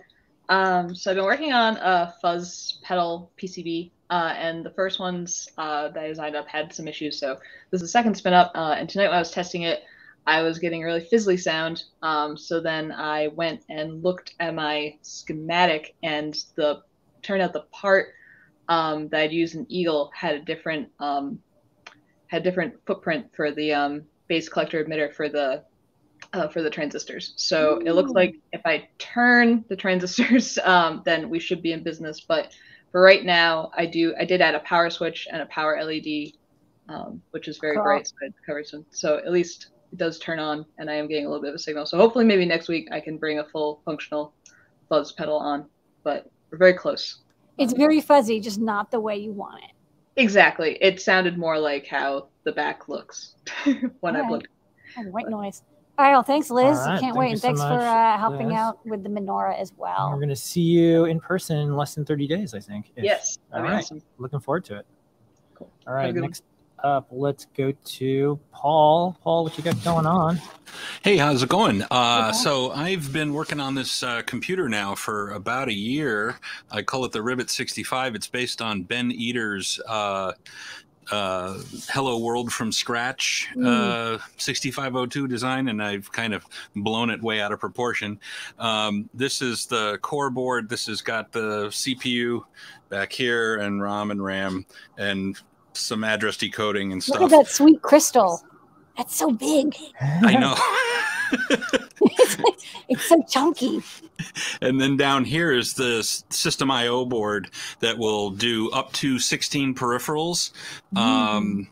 Um, 0.49 0.93
so 0.93 1.11
I've 1.11 1.15
been 1.15 1.25
working 1.25 1.53
on 1.53 1.77
a 1.77 2.13
fuzz 2.21 2.79
pedal 2.83 3.31
PCB, 3.41 3.91
uh, 4.09 4.33
and 4.37 4.65
the 4.65 4.71
first 4.71 4.99
ones 4.99 5.47
uh, 5.57 5.89
that 5.89 6.03
I 6.03 6.07
designed 6.07 6.35
up 6.35 6.47
had 6.47 6.73
some 6.73 6.87
issues. 6.87 7.19
So 7.19 7.37
this 7.71 7.81
is 7.81 7.87
the 7.87 7.91
second 7.91 8.15
spin 8.15 8.33
up, 8.33 8.51
uh, 8.55 8.75
and 8.77 8.89
tonight 8.89 9.07
when 9.07 9.15
I 9.15 9.19
was 9.19 9.31
testing 9.31 9.63
it, 9.63 9.83
I 10.27 10.41
was 10.41 10.59
getting 10.59 10.83
a 10.83 10.85
really 10.85 11.07
fizzly 11.11 11.39
sound. 11.39 11.83
Um, 12.01 12.37
so 12.37 12.59
then 12.59 12.91
I 12.91 13.27
went 13.27 13.63
and 13.69 14.03
looked 14.03 14.35
at 14.39 14.53
my 14.53 14.95
schematic, 15.01 15.95
and 16.03 16.35
the 16.55 16.81
turned 17.21 17.41
out 17.41 17.53
the 17.53 17.65
part 17.71 18.09
um, 18.69 19.09
that 19.09 19.21
I'd 19.21 19.31
used 19.31 19.55
in 19.55 19.65
Eagle 19.69 20.11
had 20.15 20.35
a 20.35 20.41
different 20.41 20.89
um, 20.99 21.39
had 22.27 22.43
different 22.43 22.75
footprint 22.85 23.27
for 23.35 23.51
the 23.51 23.73
um, 23.73 24.03
base 24.27 24.47
collector 24.47 24.83
emitter 24.83 25.13
for 25.13 25.27
the 25.27 25.63
uh, 26.33 26.47
for 26.47 26.61
the 26.61 26.69
transistors. 26.69 27.33
So 27.35 27.81
it 27.85 27.91
looks 27.93 28.11
like 28.11 28.35
if 28.53 28.61
I 28.63 28.87
turn 28.99 29.65
the 29.67 29.75
transistors, 29.75 30.57
um, 30.63 31.01
then 31.03 31.29
we 31.29 31.39
should 31.39 31.61
be 31.61 31.73
in 31.73 31.83
business. 31.83 32.21
But 32.21 32.53
for 32.91 33.01
right 33.01 33.25
now, 33.25 33.71
I 33.75 33.85
do 33.85 34.13
I 34.19 34.25
did 34.25 34.41
add 34.41 34.55
a 34.55 34.59
power 34.59 34.89
switch 34.89 35.27
and 35.31 35.41
a 35.41 35.45
power 35.47 35.81
LED, 35.83 36.33
um, 36.89 37.21
which 37.31 37.47
is 37.47 37.57
very 37.57 37.75
Cool. 37.75 37.83
bright, 37.83 38.07
so 38.07 38.13
it 38.21 38.33
covers 38.45 38.71
them. 38.71 38.85
So 38.91 39.17
at 39.17 39.31
least 39.31 39.67
does 39.97 40.19
turn 40.19 40.39
on, 40.39 40.65
and 40.77 40.89
I 40.89 40.93
am 40.95 41.07
getting 41.07 41.25
a 41.25 41.29
little 41.29 41.41
bit 41.41 41.49
of 41.49 41.55
a 41.55 41.59
signal. 41.59 41.85
So 41.85 41.97
hopefully, 41.97 42.25
maybe 42.25 42.45
next 42.45 42.67
week 42.67 42.87
I 42.91 42.99
can 42.99 43.17
bring 43.17 43.39
a 43.39 43.43
full 43.45 43.81
functional 43.85 44.33
fuzz 44.89 45.11
pedal 45.11 45.37
on. 45.37 45.65
But 46.03 46.29
we're 46.51 46.57
very 46.57 46.73
close. 46.73 47.19
It's 47.57 47.73
very 47.73 48.01
fuzzy, 48.01 48.39
just 48.39 48.59
not 48.59 48.89
the 48.91 48.99
way 48.99 49.17
you 49.17 49.31
want 49.31 49.63
it. 49.63 49.71
Exactly. 50.15 50.77
It 50.81 50.99
sounded 51.01 51.37
more 51.37 51.57
like 51.59 51.85
how 51.87 52.27
the 52.43 52.51
back 52.51 52.89
looks 52.89 53.35
when 53.65 54.15
I 54.15 54.21
Alright. 54.21 54.27
blinked. 54.29 54.47
Oh, 54.97 55.01
white 55.03 55.29
noise. 55.29 55.63
All 55.99 56.05
right. 56.05 56.11
Well, 56.13 56.23
thanks, 56.23 56.49
Liz. 56.49 56.77
All 56.79 56.85
right, 56.87 56.99
Can't 56.99 57.01
thank 57.01 57.15
wait. 57.17 57.25
you 57.27 57.31
And 57.33 57.41
so 57.41 57.47
thanks 57.49 57.61
for 57.61 57.67
uh, 57.67 58.17
helping 58.17 58.47
Liz. 58.47 58.57
out 58.57 58.85
with 58.85 59.03
the 59.03 59.09
menorah 59.09 59.59
as 59.59 59.71
well. 59.77 60.09
We're 60.09 60.17
going 60.17 60.29
to 60.29 60.35
see 60.35 60.61
you 60.61 61.05
in 61.05 61.19
person 61.19 61.57
in 61.57 61.75
less 61.75 61.93
than 61.95 62.03
30 62.03 62.27
days, 62.27 62.53
I 62.53 62.59
think. 62.59 62.91
if- 62.95 63.03
Yes, 63.03 63.37
All 63.53 63.59
that'd 63.59 63.67
be 63.67 63.73
right. 63.73 63.77
awesome. 63.83 64.01
Looking 64.17 64.39
forward 64.39 64.65
to 64.65 64.77
it. 64.79 64.85
Cool. 65.55 65.69
All 65.87 65.93
Have 65.93 66.01
a 66.01 66.05
right, 66.07 66.13
good 66.13 66.21
one. 66.23 66.31
Up, 66.83 67.07
let's 67.11 67.45
go 67.57 67.71
to 67.71 68.39
Paul. 68.51 69.17
Paul, 69.23 69.43
what 69.43 69.57
you 69.57 69.63
got 69.63 69.83
going 69.83 70.05
on? 70.05 70.39
Hey, 71.03 71.17
how's 71.17 71.43
it 71.43 71.49
going? 71.49 71.83
Uh, 71.91 72.31
so 72.31 72.71
I've 72.71 73.11
been 73.11 73.33
working 73.33 73.59
on 73.59 73.75
this 73.75 74.03
uh, 74.03 74.21
computer 74.23 74.69
now 74.69 74.95
for 74.95 75.31
about 75.31 75.67
a 75.67 75.73
year. 75.73 76.39
I 76.71 76.81
call 76.81 77.05
it 77.05 77.11
the 77.11 77.21
Ribbit 77.21 77.49
65. 77.49 78.15
It's 78.15 78.27
based 78.27 78.61
on 78.61 78.83
Ben 78.83 79.11
Eater's 79.11 79.79
uh, 79.87 80.33
uh, 81.11 81.59
Hello 81.89 82.17
World 82.17 82.53
from 82.53 82.71
Scratch 82.71 83.49
uh, 83.63 84.17
6502 84.37 85.27
design, 85.27 85.67
and 85.67 85.83
I've 85.83 86.11
kind 86.11 86.33
of 86.33 86.45
blown 86.75 87.09
it 87.09 87.21
way 87.21 87.41
out 87.41 87.51
of 87.51 87.59
proportion. 87.59 88.19
Um, 88.59 89.09
this 89.13 89.41
is 89.41 89.65
the 89.65 89.97
core 90.01 90.29
board. 90.29 90.69
This 90.69 90.85
has 90.87 91.01
got 91.01 91.31
the 91.31 91.67
CPU 91.67 92.43
back 92.89 93.11
here, 93.11 93.57
and 93.57 93.81
ROM 93.81 94.11
and 94.11 94.23
RAM, 94.23 94.65
and 94.97 95.37
some 95.73 96.03
address 96.03 96.37
decoding 96.37 96.91
and 96.91 97.03
stuff. 97.03 97.21
Look 97.21 97.31
at 97.31 97.37
that 97.37 97.47
sweet 97.47 97.81
crystal. 97.81 98.41
That's 98.97 99.15
so 99.15 99.31
big. 99.31 99.75
I 100.01 100.35
know. 100.35 100.55
it's, 102.01 102.37
it's 102.89 103.05
so 103.05 103.23
chunky. 103.27 103.81
And 104.61 104.79
then 104.79 104.97
down 104.97 105.25
here 105.25 105.51
is 105.51 105.73
the 105.73 106.03
System 106.29 106.69
IO 106.69 107.05
board 107.05 107.49
that 107.79 107.97
will 107.97 108.29
do 108.29 108.69
up 108.71 108.91
to 108.93 109.17
16 109.17 109.73
peripherals. 109.75 110.51
Um, 110.95 111.67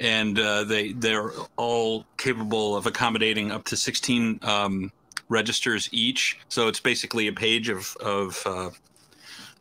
and 0.00 0.38
uh, 0.38 0.64
they 0.64 0.92
they're 0.92 1.32
all 1.56 2.04
capable 2.16 2.76
of 2.76 2.86
accommodating 2.86 3.50
up 3.50 3.64
to 3.64 3.76
16 3.76 4.40
um, 4.42 4.92
registers 5.28 5.88
each. 5.92 6.38
So 6.48 6.68
it's 6.68 6.80
basically 6.80 7.28
a 7.28 7.32
page 7.32 7.68
of 7.68 7.96
of 8.00 8.42
uh, 8.46 8.70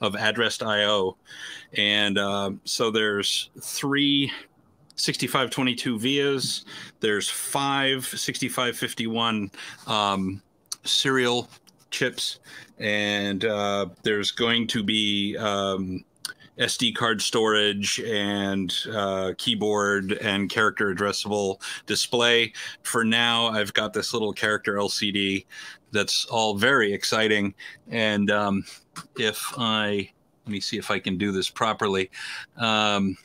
of 0.02 0.16
addressed 0.16 0.64
I/O, 0.64 1.18
and 1.74 2.18
uh, 2.18 2.52
so 2.64 2.92
there's 2.92 3.50
three 3.62 4.32
6522 4.96 6.00
vias. 6.00 6.66
There's 7.00 7.30
five 7.30 8.06
6551 8.06 9.52
um, 9.86 10.42
serial 10.84 11.50
chips, 11.92 12.40
and 12.80 13.46
uh, 13.46 13.88
there's 14.04 14.32
going 14.32 14.68
to 14.68 14.84
be 14.84 15.38
um, 15.38 16.04
SD 16.60 16.96
card 16.96 17.22
storage 17.22 18.00
and 18.00 18.74
uh, 18.92 19.34
keyboard 19.38 20.14
and 20.14 20.50
character 20.50 20.94
addressable 20.94 21.62
display. 21.86 22.54
For 22.84 23.04
now, 23.04 23.48
I've 23.48 23.74
got 23.74 23.94
this 23.94 24.14
little 24.14 24.34
character 24.34 24.76
LCD 24.76 25.46
that's 25.92 26.26
all 26.26 26.56
very 26.56 26.94
exciting. 26.94 27.54
And 27.90 28.32
um, 28.32 28.66
if 29.18 29.54
I 29.58 30.12
let 30.48 30.52
me 30.54 30.60
see 30.62 30.78
if 30.78 30.90
I 30.90 30.98
can 30.98 31.18
do 31.18 31.34
this 31.34 31.50
properly. 31.50 32.10
Um, 32.56 33.18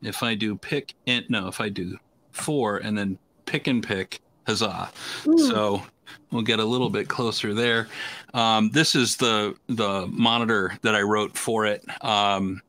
if 0.00 0.22
I 0.22 0.34
do 0.34 0.56
pick 0.56 0.94
and 1.06 1.24
no, 1.28 1.46
if 1.46 1.60
I 1.60 1.68
do 1.68 1.98
four 2.32 2.78
and 2.78 2.96
then 2.96 3.18
pick 3.44 3.66
and 3.66 3.86
pick, 3.86 4.20
huzzah! 4.46 4.90
So 5.36 5.82
we'll 6.30 6.42
get 6.42 6.58
a 6.58 6.64
little 6.64 6.90
bit 6.90 7.08
closer 7.08 7.54
there. 7.54 7.88
Um, 8.34 8.70
this 8.70 8.94
is 8.94 9.16
the 9.16 9.54
the 9.68 10.06
monitor 10.08 10.76
that 10.82 10.94
I 10.94 11.02
wrote 11.02 11.36
for 11.36 11.66
it 11.66 11.84
um, 12.04 12.60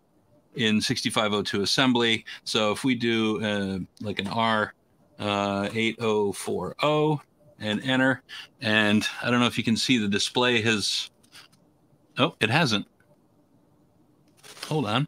in 0.56 0.82
6502 0.82 1.62
assembly. 1.62 2.25
So 2.43 2.71
if 2.71 2.84
we 2.84 2.95
do 2.95 3.43
uh, 3.43 3.80
like 4.02 4.19
an 4.19 4.28
R 4.28 4.73
uh, 5.19 5.69
8040 5.73 7.21
and 7.60 7.82
enter, 7.84 8.21
and 8.62 9.06
I 9.21 9.30
don't 9.30 9.39
know 9.39 9.47
if 9.47 9.58
you 9.58 9.63
can 9.63 9.78
see 9.78 9.97
the 9.97 10.08
display 10.08 10.62
has. 10.62 11.10
Oh, 12.17 12.36
it 12.39 12.49
hasn't. 12.49 12.86
Hold 14.67 14.86
on. 14.86 15.08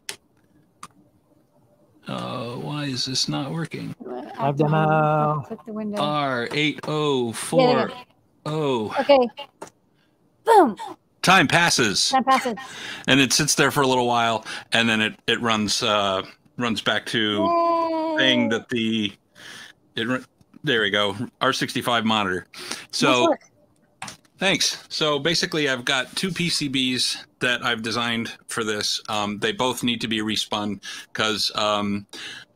Uh, 2.08 2.54
why 2.56 2.84
is 2.84 3.04
this 3.04 3.28
not 3.28 3.52
working? 3.52 3.94
Live 4.00 4.56
demo. 4.56 5.42
Click 5.46 5.60
the 5.66 5.72
window. 5.72 6.02
R 6.02 6.48
eight 6.52 6.80
oh 6.88 7.28
Yeah, 7.28 7.32
four 7.32 7.88
yeah. 7.90 8.02
Oh. 8.46 8.94
Okay. 9.00 9.28
Boom. 10.44 10.76
Time 11.22 11.46
passes, 11.46 12.10
Time 12.10 12.24
passes. 12.24 12.54
and 13.06 13.20
it 13.20 13.32
sits 13.32 13.54
there 13.54 13.70
for 13.70 13.82
a 13.82 13.86
little 13.86 14.08
while, 14.08 14.44
and 14.72 14.88
then 14.88 15.00
it 15.00 15.14
it 15.28 15.40
runs 15.40 15.80
uh 15.82 16.22
runs 16.58 16.80
back 16.80 17.06
to 17.06 18.16
saying 18.18 18.48
that 18.48 18.68
the 18.70 19.12
it 19.94 20.24
there 20.64 20.82
we 20.82 20.90
go 20.90 21.12
R65 21.40 22.04
monitor. 22.04 22.46
So 22.90 23.30
work. 23.30 23.40
Thanks. 24.38 24.84
So 24.88 25.20
basically, 25.20 25.68
I've 25.68 25.84
got 25.84 26.16
two 26.16 26.30
PCBs 26.30 27.16
that 27.38 27.64
I've 27.64 27.82
designed 27.82 28.36
for 28.48 28.64
this. 28.64 29.00
Um, 29.08 29.38
they 29.38 29.52
both 29.52 29.84
need 29.84 30.00
to 30.00 30.08
be 30.08 30.18
respun 30.18 30.82
because 31.12 31.52
um, 31.54 32.08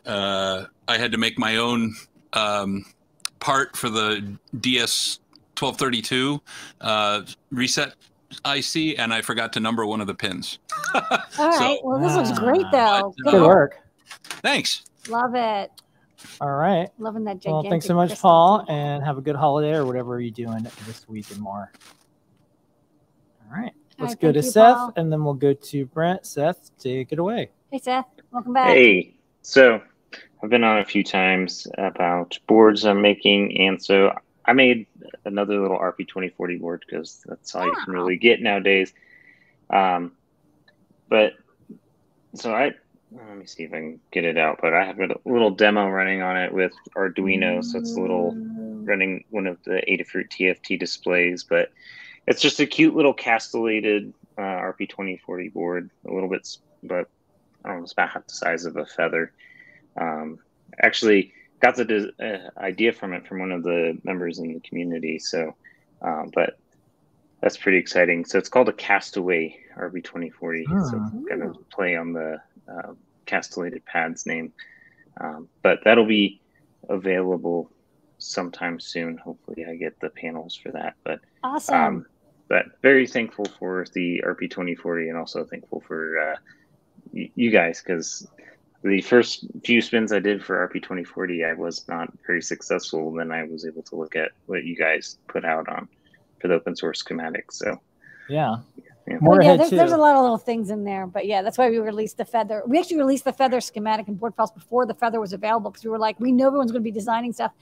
uh, 0.05 0.65
I 0.89 0.99
had 0.99 1.13
to 1.13 1.19
make 1.19 1.39
my 1.39 1.59
own 1.59 1.95
um, 2.33 2.85
part 3.39 3.77
for 3.77 3.89
the 3.89 4.37
DS 4.59 5.21
1232 5.59 6.41
uh, 6.81 7.23
reset 7.51 7.95
IC, 8.45 8.99
and 8.99 9.13
I 9.13 9.23
forgot 9.23 9.53
to 9.55 9.61
number 9.61 9.87
one 9.87 10.01
of 10.01 10.07
the 10.07 10.15
pins. 10.15 10.59
All 10.95 11.03
right. 11.39 11.79
Well, 11.83 12.01
this 12.01 12.15
looks 12.15 12.39
great, 12.39 12.67
though. 12.73 13.15
Good 13.25 13.43
work. 13.43 13.79
Thanks. 14.43 14.85
Love 15.09 15.35
it. 15.35 15.71
All 16.41 16.53
right. 16.53 16.89
Loving 16.99 17.25
that 17.25 17.43
Well, 17.45 17.63
thanks 17.63 17.87
so 17.87 17.95
much, 17.95 18.11
crystal. 18.11 18.31
Paul, 18.31 18.65
and 18.69 19.05
have 19.05 19.19
a 19.19 19.21
good 19.21 19.37
holiday 19.37 19.75
or 19.75 19.85
whatever 19.85 20.21
you're 20.21 20.31
doing 20.31 20.63
this 20.87 21.09
week 21.09 21.31
and 21.31 21.41
more. 21.41 21.71
All 23.45 23.57
right. 23.57 23.73
Let's 23.99 24.13
right, 24.13 24.21
go 24.21 24.33
to 24.33 24.41
you, 24.41 24.43
Seth, 24.43 24.75
Paul. 24.75 24.93
and 24.97 25.13
then 25.13 25.25
we'll 25.25 25.35
go 25.35 25.55
to 25.55 25.87
Brent. 25.87 26.27
Seth, 26.27 26.71
take 26.79 27.13
it 27.13 27.19
away. 27.19 27.51
Hey, 27.71 27.79
Seth. 27.79 28.07
Welcome 28.31 28.53
back. 28.53 28.69
Hey, 28.69 29.15
so 29.43 29.81
I've 30.43 30.51
been 30.51 30.65
on 30.65 30.79
a 30.79 30.85
few 30.85 31.03
times 31.03 31.67
about 31.79 32.39
boards 32.47 32.85
I'm 32.85 33.01
making, 33.01 33.57
and 33.59 33.83
so 33.83 34.13
I 34.47 34.53
made 34.53 34.87
another 35.25 35.61
little 35.61 35.79
RP 35.79 36.07
twenty 36.07 36.29
forty 36.29 36.57
board 36.57 36.85
because 36.87 37.25
that's 37.27 37.55
all 37.55 37.65
you 37.65 37.77
can 37.85 37.93
really 37.93 38.17
get 38.17 38.41
nowadays. 38.41 38.93
Um, 39.71 40.13
but 41.09 41.35
so 42.35 42.55
I 42.55 42.75
let 43.13 43.37
me 43.37 43.47
see 43.47 43.65
if 43.65 43.73
I 43.73 43.77
can 43.77 44.01
get 44.13 44.25
it 44.25 44.37
out. 44.37 44.59
But 44.61 44.75
I 44.75 44.85
have 44.85 45.01
a 45.01 45.09
little 45.25 45.51
demo 45.51 45.89
running 45.89 46.23
on 46.23 46.37
it 46.37 46.53
with 46.53 46.73
Arduino, 46.97 47.65
so 47.65 47.79
it's 47.79 47.97
a 47.97 48.01
little 48.01 48.35
running 48.37 49.25
one 49.31 49.47
of 49.47 49.63
the 49.65 49.83
Adafruit 49.89 50.31
TFT 50.31 50.79
displays, 50.79 51.43
but 51.43 51.73
it's 52.27 52.41
just 52.41 52.61
a 52.61 52.67
cute 52.67 52.95
little 52.95 53.15
castellated 53.15 54.13
uh, 54.39 54.43
RP 54.43 54.89
twenty 54.89 55.17
forty 55.17 55.49
board, 55.49 55.91
a 56.09 56.13
little 56.13 56.29
bit, 56.29 56.57
but 56.83 57.09
I 57.65 57.71
don't 57.71 57.79
know, 57.79 57.83
it's 57.85 57.93
about 57.93 58.11
half 58.11 58.27
the 58.27 58.35
size 58.35 58.65
of 58.65 58.77
a 58.77 58.87
feather. 58.87 59.33
Um, 59.97 60.39
actually, 60.81 61.33
got 61.61 61.77
the 61.77 61.85
des- 61.85 62.11
uh, 62.23 62.51
idea 62.59 62.93
from 62.93 63.13
it 63.13 63.27
from 63.27 63.41
one 63.41 63.53
of 63.53 63.63
the 63.63 63.99
members 64.05 64.39
in 64.39 64.53
the 64.53 64.61
community. 64.61 65.19
So, 65.19 65.57
um, 66.03 66.31
but 66.35 66.55
that's 67.43 67.57
pretty 67.57 67.79
exciting. 67.79 68.25
So 68.25 68.39
it's 68.39 68.49
called 68.49 68.69
a 68.69 68.73
Castaway 68.73 69.57
RP 69.79 70.03
twenty 70.05 70.31
forty. 70.31 70.67
So 70.67 70.99
kind 71.29 71.43
of 71.43 71.57
play 71.71 71.97
on 71.97 72.13
the 72.13 72.39
uh, 72.71 72.93
castellated 73.27 73.85
pads 73.85 74.27
name. 74.27 74.53
Um, 75.21 75.49
but 75.63 75.81
that'll 75.85 76.07
be 76.07 76.41
available 76.89 77.71
sometime 78.19 78.81
soon. 78.81 79.19
Hopefully, 79.19 79.65
I 79.69 79.77
get 79.77 79.99
the 80.01 80.11
panels 80.11 80.59
for 80.63 80.73
that. 80.73 80.95
But 81.05 81.21
Awesome. 81.43 81.75
um, 81.75 82.07
but 82.49 82.67
very 82.83 83.07
thankful 83.07 83.47
for 83.59 83.87
the 83.95 84.23
RP 84.25 84.51
twenty 84.51 84.75
forty, 84.75 85.09
and 85.09 85.19
also 85.19 85.45
thankful 85.45 85.83
for 85.87 86.19
uh, 86.19 86.37
y- 87.13 87.31
you 87.35 87.51
guys 87.51 87.83
because 87.85 88.27
the 88.83 89.01
first 89.01 89.47
few 89.65 89.81
spins 89.81 90.13
I 90.13 90.19
did 90.19 90.45
for 90.45 90.69
RP 90.69 90.83
twenty 90.83 91.05
forty, 91.05 91.45
I 91.45 91.55
was 91.55 91.87
not 91.89 92.13
very 92.27 92.43
successful. 92.43 93.13
Then 93.13 93.33
I 93.33 93.45
was 93.45 93.67
able 93.67 93.83
to 93.83 93.97
look 93.97 94.17
at 94.17 94.33
what 94.47 94.65
you 94.65 94.77
guys 94.77 95.19
put 95.29 95.45
out 95.45 95.69
on 95.69 95.89
for 96.41 96.49
the 96.49 96.55
open 96.55 96.77
source 96.77 97.03
schematics. 97.03 97.53
So 97.53 97.81
Yeah. 98.29 98.57
yeah. 99.07 99.19
Well, 99.21 99.43
yeah, 99.43 99.57
there's, 99.57 99.71
there's 99.71 99.93
a 99.93 99.97
lot 99.97 100.17
of 100.17 100.23
little 100.23 100.39
things 100.39 100.71
in 100.71 100.85
there, 100.85 101.07
but 101.07 101.27
yeah, 101.27 101.43
that's 101.43 101.57
why 101.59 101.71
we 101.71 101.79
released 101.79 102.19
the 102.19 102.25
feather. 102.25 102.63
We 102.67 102.79
actually 102.79 102.99
released 102.99 103.25
the 103.25 103.33
feather 103.33 103.61
schematic 103.61 104.09
and 104.09 104.19
board 104.19 104.35
files 104.35 104.51
before 104.51 104.85
the 104.85 104.95
feather 104.95 105.21
was 105.21 105.33
available 105.33 105.71
because 105.71 105.85
we 105.85 105.91
were 105.91 105.99
like, 105.99 106.19
we 106.21 106.33
know 106.33 106.49
everyone's 106.49 106.73
going 106.73 106.83
to 106.83 106.85
be 106.85 106.91
designing 106.91 107.33
stuff. 107.33 107.53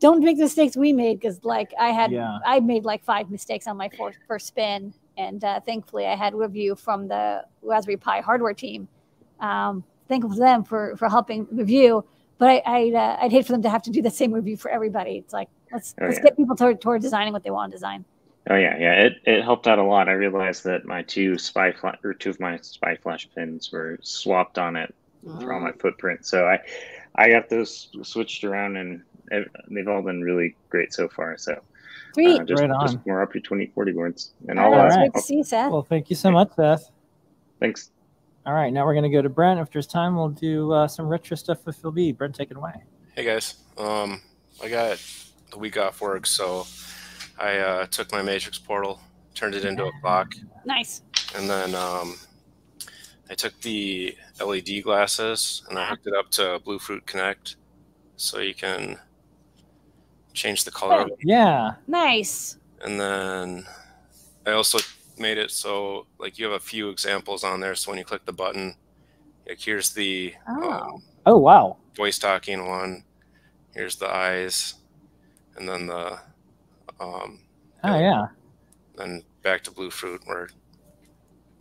Don't 0.00 0.22
make 0.22 0.36
the 0.36 0.42
mistakes 0.42 0.76
we 0.76 0.92
made 0.92 1.20
because, 1.20 1.44
like, 1.44 1.72
I 1.78 1.90
had 1.90 2.10
Yeah. 2.10 2.38
I 2.44 2.58
made 2.58 2.84
like 2.84 3.04
five 3.04 3.30
mistakes 3.30 3.68
on 3.68 3.76
my 3.76 3.88
first, 3.96 4.18
first 4.26 4.48
spin, 4.48 4.92
and 5.16 5.44
uh, 5.44 5.60
thankfully 5.60 6.06
I 6.06 6.16
had 6.16 6.34
review 6.34 6.74
from 6.74 7.06
the 7.06 7.44
Raspberry 7.62 7.96
Pi 7.96 8.20
hardware 8.20 8.52
team. 8.52 8.88
Um, 9.38 9.84
thankful 10.08 10.30
to 10.34 10.38
them 10.40 10.64
for 10.64 10.96
for 10.96 11.08
helping 11.08 11.46
review, 11.50 12.04
but 12.38 12.48
I, 12.48 12.62
I'd 12.66 12.94
uh, 12.94 13.16
I'd 13.20 13.32
hate 13.32 13.46
for 13.46 13.52
them 13.52 13.62
to 13.62 13.70
have 13.70 13.82
to 13.82 13.90
do 13.90 14.02
the 14.02 14.10
same 14.10 14.32
review 14.32 14.56
for 14.56 14.70
everybody. 14.70 15.16
It's 15.18 15.32
like 15.32 15.48
let's 15.72 15.94
Oh, 16.00 16.06
let's 16.06 16.18
yeah. 16.18 16.24
get 16.24 16.36
people 16.36 16.56
toward 16.56 16.80
toward 16.80 17.02
designing 17.02 17.32
what 17.32 17.42
they 17.44 17.50
want 17.50 17.72
to 17.72 17.76
design. 17.76 18.04
Oh 18.50 18.56
yeah, 18.56 18.76
yeah. 18.78 18.92
It 19.04 19.12
it 19.24 19.42
helped 19.44 19.66
out 19.68 19.78
a 19.78 19.84
lot. 19.84 20.08
I 20.08 20.12
realized 20.12 20.64
that 20.64 20.84
my 20.84 21.02
two 21.02 21.38
SPI 21.38 21.72
flash 21.72 21.98
or 22.02 22.12
two 22.14 22.30
of 22.30 22.40
my 22.40 22.58
SPI 22.60 22.96
flash 23.02 23.28
pins 23.34 23.70
were 23.72 23.98
swapped 24.02 24.58
on 24.58 24.74
it 24.76 24.92
for 25.40 25.52
all 25.52 25.60
my 25.60 25.70
footprint. 25.72 26.26
So 26.26 26.46
I 26.48 26.58
I 27.14 27.30
got 27.30 27.48
those 27.48 27.88
switched 28.02 28.42
around, 28.42 28.76
and 28.76 29.02
ev- 29.30 29.48
they've 29.70 29.86
all 29.86 30.02
been 30.02 30.22
really 30.22 30.56
great 30.70 30.92
so 30.92 31.08
far. 31.08 31.36
So 31.38 31.60
Sweet. 32.14 32.40
uh, 32.40 32.44
just, 32.44 32.60
Right 32.60 32.70
on. 32.70 32.80
just 32.86 33.06
more 33.06 33.22
up 33.22 33.32
to 33.34 33.40
twenty 33.40 33.66
forty 33.66 33.92
boards, 33.92 34.32
and 34.48 34.58
All 34.58 34.74
all 34.74 34.80
right, 34.80 34.88
that. 34.88 34.88
it's 34.88 34.96
great 34.96 35.14
to 35.14 35.20
see 35.20 35.36
you, 35.36 35.44
Seth. 35.44 35.70
Well, 35.70 35.82
thank 35.84 36.10
you 36.10 36.16
so 36.16 36.32
much, 36.32 36.50
Seth. 36.56 36.90
Thanks. 37.60 37.91
All 38.44 38.52
right, 38.54 38.72
now 38.72 38.84
we're 38.84 38.94
going 38.94 39.04
to 39.04 39.08
go 39.10 39.22
to 39.22 39.28
Brent. 39.28 39.60
If 39.60 39.70
there's 39.70 39.86
time, 39.86 40.16
we'll 40.16 40.28
do 40.30 40.72
uh, 40.72 40.88
some 40.88 41.06
retro 41.06 41.36
stuff 41.36 41.64
with 41.64 41.76
Phil 41.76 41.92
B. 41.92 42.10
Brent, 42.12 42.34
take 42.34 42.50
it 42.50 42.56
away. 42.56 42.72
Hey 43.14 43.24
guys, 43.24 43.56
um, 43.78 44.20
I 44.62 44.68
got 44.68 45.00
the 45.50 45.58
week 45.58 45.76
off 45.76 46.00
work, 46.00 46.26
so 46.26 46.66
I 47.38 47.58
uh, 47.58 47.86
took 47.86 48.10
my 48.10 48.22
Matrix 48.22 48.58
portal, 48.58 49.00
turned 49.34 49.54
it 49.54 49.64
into 49.64 49.84
a 49.84 49.92
clock, 50.00 50.34
Nice. 50.64 51.02
and 51.36 51.48
then 51.48 51.74
um, 51.74 52.16
I 53.30 53.34
took 53.34 53.58
the 53.60 54.16
LED 54.44 54.82
glasses 54.82 55.62
and 55.68 55.78
I 55.78 55.86
hooked 55.86 56.06
it 56.06 56.14
up 56.14 56.30
to 56.32 56.60
Bluefruit 56.64 57.06
Connect, 57.06 57.56
so 58.16 58.38
you 58.40 58.54
can 58.54 58.98
change 60.32 60.64
the 60.64 60.70
color. 60.72 61.02
of 61.02 61.08
it. 61.08 61.18
Yeah. 61.22 61.72
Nice. 61.86 62.56
And 62.82 62.98
then 62.98 63.66
I 64.46 64.52
also 64.52 64.78
made 65.22 65.38
it 65.38 65.50
so 65.50 66.06
like 66.18 66.38
you 66.38 66.44
have 66.44 66.54
a 66.54 66.58
few 66.60 66.90
examples 66.90 67.44
on 67.44 67.60
there. 67.60 67.74
So 67.74 67.90
when 67.90 67.98
you 67.98 68.04
click 68.04 68.24
the 68.26 68.32
button, 68.32 68.74
like 69.48 69.60
here's 69.60 69.90
the 69.90 70.34
um, 70.46 71.02
Oh, 71.24 71.38
wow. 71.38 71.76
voice 71.96 72.18
talking 72.18 72.66
one. 72.68 73.04
Here's 73.74 73.96
the 73.96 74.12
eyes, 74.12 74.74
and 75.56 75.66
then 75.68 75.86
the 75.86 76.18
um, 77.00 77.40
Oh, 77.84 77.98
yeah. 77.98 78.26
then 78.96 79.22
back 79.42 79.62
to 79.64 79.70
Bluefruit 79.70 80.20
where 80.26 80.48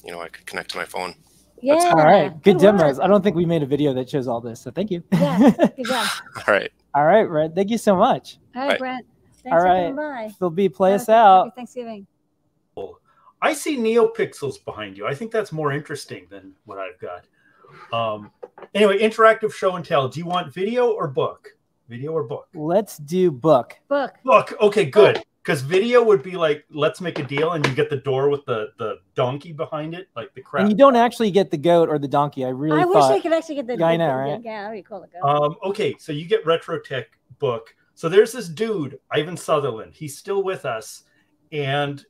you 0.03 0.11
know 0.11 0.19
I 0.19 0.27
could 0.27 0.45
connect 0.45 0.71
to 0.71 0.77
my 0.77 0.85
phone. 0.85 1.13
Yeah. 1.61 1.75
All 1.75 1.95
right. 1.97 2.29
Good, 2.41 2.55
good 2.55 2.57
demos. 2.59 2.97
work. 2.97 3.05
I 3.05 3.07
don't 3.07 3.21
think 3.23 3.35
we 3.35 3.45
made 3.45 3.61
a 3.63 3.67
video 3.67 3.93
that 3.93 4.09
shows 4.09 4.27
all 4.27 4.41
this, 4.41 4.59
so 4.59 4.71
thank 4.71 4.89
you. 4.91 5.03
Yeah. 5.13 5.37
Good 5.77 5.85
job. 5.85 6.07
All 6.47 6.53
right. 6.55 6.71
all 6.95 7.05
right, 7.05 7.23
Brent. 7.27 7.53
Thank 7.53 7.69
you 7.69 7.77
so 7.77 7.95
much. 7.95 8.39
All 8.55 8.63
right, 8.63 8.71
Bye. 8.71 8.77
Brent. 8.79 9.05
Thanks 9.43 9.53
all 9.53 9.59
for 9.61 9.67
coming 9.67 9.95
by. 9.95 10.29
Phil 10.39 10.49
B, 10.49 10.69
play 10.69 10.91
Have 10.91 11.01
us 11.01 11.07
a- 11.07 11.11
happy 11.13 11.19
out. 11.49 11.55
Thanksgiving. 11.55 12.07
I 13.41 13.53
see 13.53 13.77
NeoPixels 13.77 14.63
behind 14.63 14.97
you. 14.97 15.07
I 15.07 15.15
think 15.15 15.31
that's 15.31 15.51
more 15.51 15.71
interesting 15.71 16.27
than 16.29 16.53
what 16.65 16.77
I've 16.77 16.99
got. 16.99 17.25
Um, 17.91 18.31
anyway, 18.75 18.99
interactive 18.99 19.53
show 19.53 19.75
and 19.75 19.85
tell. 19.85 20.07
Do 20.09 20.19
you 20.19 20.25
want 20.25 20.53
video 20.53 20.91
or 20.91 21.07
book? 21.07 21.49
Video 21.89 22.11
or 22.11 22.23
book? 22.23 22.47
Let's 22.53 22.97
do 22.97 23.31
book. 23.31 23.77
Book. 23.87 24.13
Book. 24.23 24.53
Okay, 24.61 24.85
good. 24.85 25.21
Because 25.43 25.61
video 25.61 26.03
would 26.03 26.21
be 26.21 26.33
like, 26.37 26.65
let's 26.69 27.01
make 27.01 27.17
a 27.17 27.23
deal, 27.23 27.53
and 27.53 27.65
you 27.65 27.73
get 27.73 27.89
the 27.89 27.97
door 27.97 28.29
with 28.29 28.45
the 28.45 28.67
the 28.77 28.97
donkey 29.15 29.51
behind 29.51 29.95
it, 29.95 30.07
like 30.15 30.31
the 30.35 30.41
crap. 30.41 30.61
And 30.61 30.71
you 30.71 30.77
don't 30.77 30.95
actually 30.95 31.31
get 31.31 31.49
the 31.49 31.57
goat 31.57 31.89
or 31.89 31.97
the 31.97 32.07
donkey. 32.07 32.45
I 32.45 32.49
really 32.49 32.79
I 32.79 32.85
wish. 32.85 33.03
I 33.03 33.19
could 33.19 33.33
actually 33.33 33.55
get 33.55 33.65
the. 33.65 33.77
Yeah, 33.77 33.87
I 33.87 33.91
the- 33.93 33.97
know, 33.97 34.07
the- 34.09 34.13
right? 34.33 34.41
Yeah, 34.43 34.61
that'd 34.63 34.77
be 34.77 34.83
cool 34.83 35.01
to 35.01 35.07
go. 35.07 35.27
Um, 35.27 35.55
okay, 35.63 35.95
so 35.97 36.11
you 36.11 36.25
get 36.25 36.45
Retro 36.45 36.79
Tech 36.79 37.07
book. 37.39 37.75
So 37.95 38.07
there's 38.07 38.31
this 38.31 38.49
dude, 38.49 38.99
Ivan 39.09 39.35
Sutherland. 39.35 39.93
He's 39.95 40.15
still 40.15 40.43
with 40.43 40.63
us, 40.63 41.03
and 41.51 42.05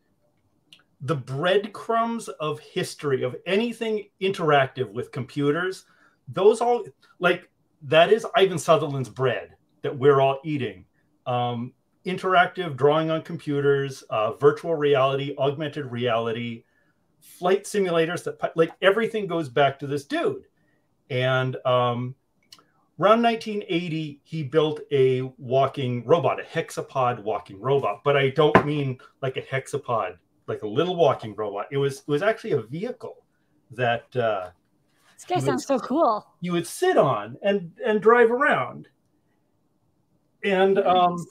the 1.01 1.15
breadcrumbs 1.15 2.27
of 2.27 2.59
history 2.59 3.23
of 3.23 3.35
anything 3.45 4.07
interactive 4.21 4.91
with 4.91 5.11
computers, 5.11 5.85
those 6.27 6.61
all 6.61 6.85
like 7.19 7.49
that 7.83 8.11
is 8.11 8.25
Ivan 8.35 8.59
Sutherland's 8.59 9.09
bread 9.09 9.55
that 9.81 9.97
we're 9.97 10.21
all 10.21 10.39
eating. 10.43 10.85
Um, 11.25 11.73
interactive 12.05 12.75
drawing 12.75 13.11
on 13.11 13.21
computers, 13.21 14.03
uh, 14.09 14.33
virtual 14.33 14.75
reality, 14.75 15.35
augmented 15.37 15.91
reality, 15.91 16.63
flight 17.19 17.63
simulators 17.63 18.23
that 18.23 18.55
like 18.55 18.71
everything 18.81 19.27
goes 19.27 19.49
back 19.49 19.79
to 19.79 19.87
this 19.87 20.05
dude. 20.05 20.45
And 21.09 21.57
um, 21.65 22.15
around 22.99 23.21
1980, 23.21 24.21
he 24.23 24.43
built 24.43 24.81
a 24.91 25.21
walking 25.37 26.05
robot, 26.05 26.39
a 26.39 26.43
hexapod 26.43 27.21
walking 27.21 27.59
robot. 27.59 28.01
But 28.03 28.17
I 28.17 28.29
don't 28.29 28.65
mean 28.65 28.97
like 29.21 29.37
a 29.37 29.41
hexapod, 29.41 30.17
like 30.47 30.63
a 30.63 30.67
little 30.67 30.95
walking 30.95 31.35
robot. 31.35 31.67
It 31.71 31.77
was 31.77 31.99
it 31.99 32.07
was 32.07 32.21
actually 32.21 32.51
a 32.51 32.61
vehicle 32.61 33.17
that 33.71 34.13
uh, 34.15 34.49
this 35.15 35.25
guy 35.25 35.39
sounds 35.39 35.67
would- 35.69 35.79
so 35.81 35.87
cool. 35.87 36.27
you 36.41 36.51
would 36.53 36.67
sit 36.67 36.97
on 36.97 37.37
and 37.43 37.71
and 37.85 38.01
drive 38.01 38.31
around. 38.31 38.87
And 40.43 40.79
um, 40.79 41.23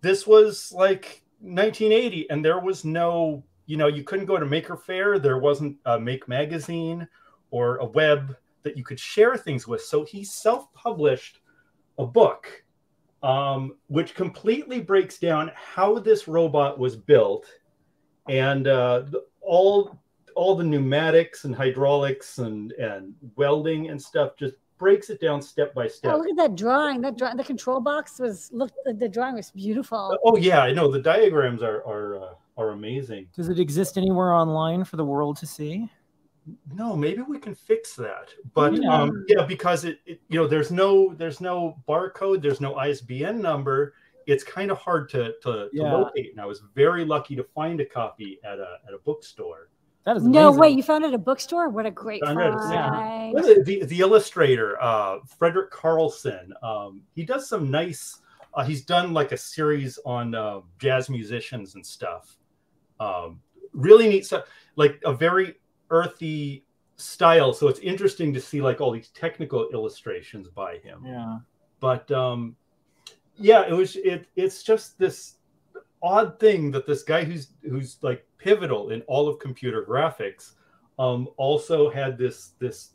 this 0.00 0.26
was 0.26 0.72
like 0.72 1.22
1980, 1.40 2.30
and 2.30 2.42
there 2.42 2.60
was 2.60 2.84
no, 2.84 3.44
you 3.66 3.76
know, 3.76 3.88
you 3.88 4.02
couldn't 4.04 4.24
go 4.24 4.38
to 4.38 4.46
Maker 4.46 4.76
Faire. 4.76 5.18
There 5.18 5.38
wasn't 5.38 5.76
a 5.84 6.00
Make 6.00 6.28
magazine 6.28 7.06
or 7.50 7.76
a 7.76 7.84
web 7.84 8.36
that 8.62 8.76
you 8.76 8.84
could 8.84 8.98
share 8.98 9.36
things 9.36 9.68
with. 9.68 9.82
So 9.82 10.04
he 10.04 10.24
self-published 10.24 11.40
a 11.98 12.06
book, 12.06 12.64
um, 13.22 13.76
which 13.88 14.14
completely 14.14 14.80
breaks 14.80 15.18
down 15.18 15.50
how 15.54 15.98
this 15.98 16.26
robot 16.26 16.78
was 16.78 16.96
built 16.96 17.46
and 18.28 18.66
uh, 18.66 19.04
all 19.40 19.98
all 20.34 20.54
the 20.54 20.64
pneumatics 20.64 21.44
and 21.44 21.54
hydraulics 21.54 22.38
and 22.38 22.72
and 22.72 23.14
welding 23.36 23.90
and 23.90 24.00
stuff 24.00 24.36
just 24.36 24.54
breaks 24.78 25.10
it 25.10 25.20
down 25.20 25.42
step 25.42 25.74
by 25.74 25.88
step. 25.88 26.14
Oh, 26.14 26.18
look 26.18 26.28
at 26.28 26.36
that 26.36 26.54
drawing. 26.56 27.00
That 27.00 27.18
drawing, 27.18 27.36
the 27.36 27.44
control 27.44 27.80
box 27.80 28.18
was 28.18 28.50
look. 28.52 28.70
The 28.86 29.08
drawing 29.08 29.34
was 29.34 29.50
beautiful. 29.50 30.16
Oh 30.24 30.36
yeah, 30.36 30.62
I 30.62 30.72
know 30.72 30.90
the 30.90 31.00
diagrams 31.00 31.62
are 31.62 31.84
are 31.84 32.22
uh, 32.22 32.34
are 32.56 32.70
amazing. 32.70 33.28
Does 33.34 33.48
it 33.48 33.58
exist 33.58 33.98
anywhere 33.98 34.32
online 34.32 34.84
for 34.84 34.96
the 34.96 35.04
world 35.04 35.36
to 35.38 35.46
see? 35.46 35.90
No, 36.72 36.96
maybe 36.96 37.22
we 37.22 37.38
can 37.38 37.54
fix 37.54 37.94
that. 37.96 38.30
But 38.54 38.80
Yeah. 38.80 38.88
um, 38.90 39.24
yeah, 39.28 39.44
because 39.44 39.84
it, 39.84 39.98
it 40.06 40.20
you 40.28 40.38
know 40.38 40.46
there's 40.46 40.70
no 40.70 41.14
there's 41.14 41.40
no 41.40 41.76
barcode, 41.88 42.42
there's 42.42 42.60
no 42.60 42.76
ISBN 42.76 43.40
number. 43.40 43.94
It's 44.28 44.44
kind 44.44 44.70
of 44.70 44.78
hard 44.78 45.08
to 45.10 45.32
to, 45.42 45.52
to 45.52 45.68
Yeah. 45.72 45.92
locate. 45.92 46.30
And 46.32 46.40
I 46.40 46.46
was 46.46 46.60
very 46.74 47.04
lucky 47.04 47.34
to 47.36 47.42
find 47.42 47.80
a 47.80 47.84
copy 47.86 48.38
at 48.44 48.58
a 48.58 48.78
at 48.86 48.94
a 48.94 48.98
bookstore. 48.98 49.70
That 50.04 50.16
is 50.16 50.24
No 50.24 50.48
amazing. 50.48 50.60
way, 50.60 50.68
you 50.70 50.82
found 50.82 51.04
it 51.04 51.08
at 51.08 51.14
a 51.14 51.18
bookstore? 51.18 51.68
What 51.68 51.84
a 51.84 51.90
great 51.90 52.24
Found 52.24 52.40
it 52.40 52.46
at 52.46 52.52
find! 52.60 53.34
Well, 53.34 53.44
The, 53.44 53.62
the, 53.62 53.84
the 53.84 54.00
illustrator, 54.00 54.80
uh, 54.80 55.18
Frederick 55.38 55.70
Carlson, 55.70 56.54
um, 56.62 57.02
he 57.14 57.24
does 57.24 57.48
some 57.48 57.70
nice. 57.70 58.22
Uh, 58.54 58.64
he's 58.64 58.84
done 58.84 59.12
like 59.12 59.32
a 59.32 59.36
series 59.36 59.98
on 60.06 60.34
uh, 60.34 60.60
jazz 60.78 61.10
musicians 61.10 61.74
and 61.74 61.84
stuff. 61.84 62.36
Um, 63.00 63.40
really 63.72 64.08
neat 64.08 64.24
stuff, 64.24 64.44
like 64.76 65.00
a 65.04 65.12
very 65.12 65.56
earthy 65.90 66.64
style. 66.96 67.52
So 67.52 67.68
it's 67.68 67.80
interesting 67.80 68.32
to 68.32 68.40
see 68.40 68.60
like 68.62 68.80
all 68.80 68.90
these 68.90 69.08
technical 69.10 69.68
illustrations 69.70 70.48
by 70.48 70.78
him. 70.78 71.02
Yeah. 71.04 71.38
But 71.80 72.10
um, 72.10 72.56
yeah, 73.38 73.66
it 73.68 73.72
was 73.72 73.96
it. 73.96 74.26
It's 74.36 74.62
just 74.62 74.98
this 74.98 75.34
odd 76.02 76.38
thing 76.38 76.70
that 76.72 76.86
this 76.86 77.02
guy 77.02 77.24
who's 77.24 77.48
who's 77.62 77.98
like 78.02 78.24
pivotal 78.38 78.90
in 78.90 79.02
all 79.02 79.28
of 79.28 79.38
computer 79.40 79.84
graphics 79.88 80.52
um 81.00 81.28
also 81.36 81.90
had 81.90 82.16
this 82.16 82.52
this 82.60 82.90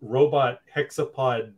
robot 0.00 0.60
hexapod 0.74 1.52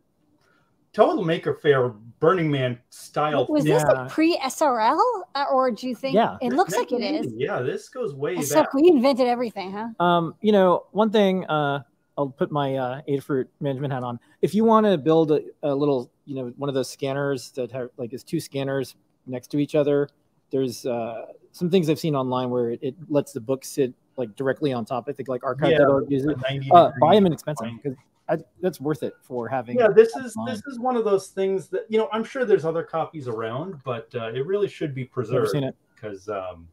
total 0.93 1.23
maker 1.23 1.53
faire 1.53 1.89
burning 2.19 2.51
man 2.51 2.77
style 2.89 3.45
Was 3.47 3.63
thing. 3.63 3.73
this 3.73 3.83
like 3.85 4.09
pre 4.09 4.37
SRL, 4.39 4.99
Uh, 5.33 5.45
or 5.53 5.71
do 5.71 5.87
you 5.87 5.95
think? 5.95 6.13
Yeah. 6.15 6.35
it 6.41 6.51
looks 6.51 6.75
like 6.75 6.91
it 6.91 7.01
is. 7.01 7.31
yeah 7.37 7.61
this 7.61 7.87
goes 7.87 8.13
way 8.13 8.41
So 8.41 8.55
back 8.63 8.73
we 8.73 8.89
invented 8.89 9.27
everything, 9.27 9.71
huh? 9.71 10.03
Um, 10.03 10.35
you 10.41 10.51
know, 10.51 10.87
one 10.91 11.09
thing, 11.09 11.45
uh, 11.45 11.83
I'll 12.17 12.29
put 12.29 12.51
my 12.51 12.75
uh, 12.75 13.01
Adafruit 13.09 13.47
management 13.59 13.93
hat 13.93 14.03
on. 14.03 14.19
If 14.41 14.53
you 14.53 14.63
want 14.63 14.85
to 14.85 14.97
build 14.97 15.31
a, 15.31 15.41
a 15.63 15.73
little, 15.73 16.11
you 16.25 16.35
know, 16.35 16.53
one 16.57 16.69
of 16.69 16.75
those 16.75 16.89
scanners 16.89 17.51
that 17.51 17.71
have 17.71 17.89
like 17.97 18.13
is 18.13 18.23
two 18.23 18.39
scanners 18.39 18.95
next 19.27 19.47
to 19.51 19.57
each 19.59 19.75
other, 19.75 20.09
there's 20.51 20.85
uh, 20.85 21.27
some 21.51 21.69
things 21.69 21.89
I've 21.89 21.99
seen 21.99 22.15
online 22.15 22.49
where 22.49 22.71
it, 22.71 22.79
it 22.81 22.95
lets 23.09 23.31
the 23.33 23.39
book 23.39 23.63
sit 23.63 23.93
like 24.17 24.35
directly 24.35 24.73
on 24.73 24.85
top. 24.85 25.05
I 25.07 25.13
think 25.13 25.29
like 25.29 25.43
archive.org 25.43 26.05
Yeah, 26.09 26.15
uses 26.15 26.29
it. 26.31 26.71
Uh, 26.71 26.91
buy 26.99 27.15
them 27.15 27.25
inexpensive 27.25 27.67
because 27.81 27.97
that's 28.61 28.79
worth 28.79 29.03
it 29.03 29.13
for 29.21 29.47
having. 29.49 29.77
yeah 29.77 29.89
this 29.89 30.15
is 30.15 30.35
online. 30.37 30.53
this 30.55 30.63
is 30.67 30.79
one 30.79 30.95
of 30.95 31.03
those 31.03 31.27
things 31.27 31.67
that 31.67 31.85
you 31.89 31.97
know 31.97 32.07
i'm 32.13 32.23
sure 32.23 32.45
there's 32.45 32.63
other 32.63 32.81
copies 32.81 33.27
around 33.27 33.75
but 33.83 34.07
uh, 34.15 34.31
it 34.33 34.45
really 34.45 34.69
should 34.69 34.95
be 34.95 35.03
preserved 35.03 35.49
seen 35.49 35.65
it. 35.65 35.75
because 35.93 36.29
um 36.29 36.65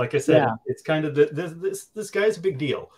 like 0.00 0.14
i 0.14 0.18
said 0.18 0.36
Yeah. 0.38 0.54
it's 0.66 0.82
kind 0.82 1.04
of 1.04 1.14
the, 1.14 1.26
this 1.32 1.52
this 1.52 1.84
this 1.98 2.10
guy's 2.10 2.36
a 2.38 2.40
big 2.40 2.58
deal 2.58 2.90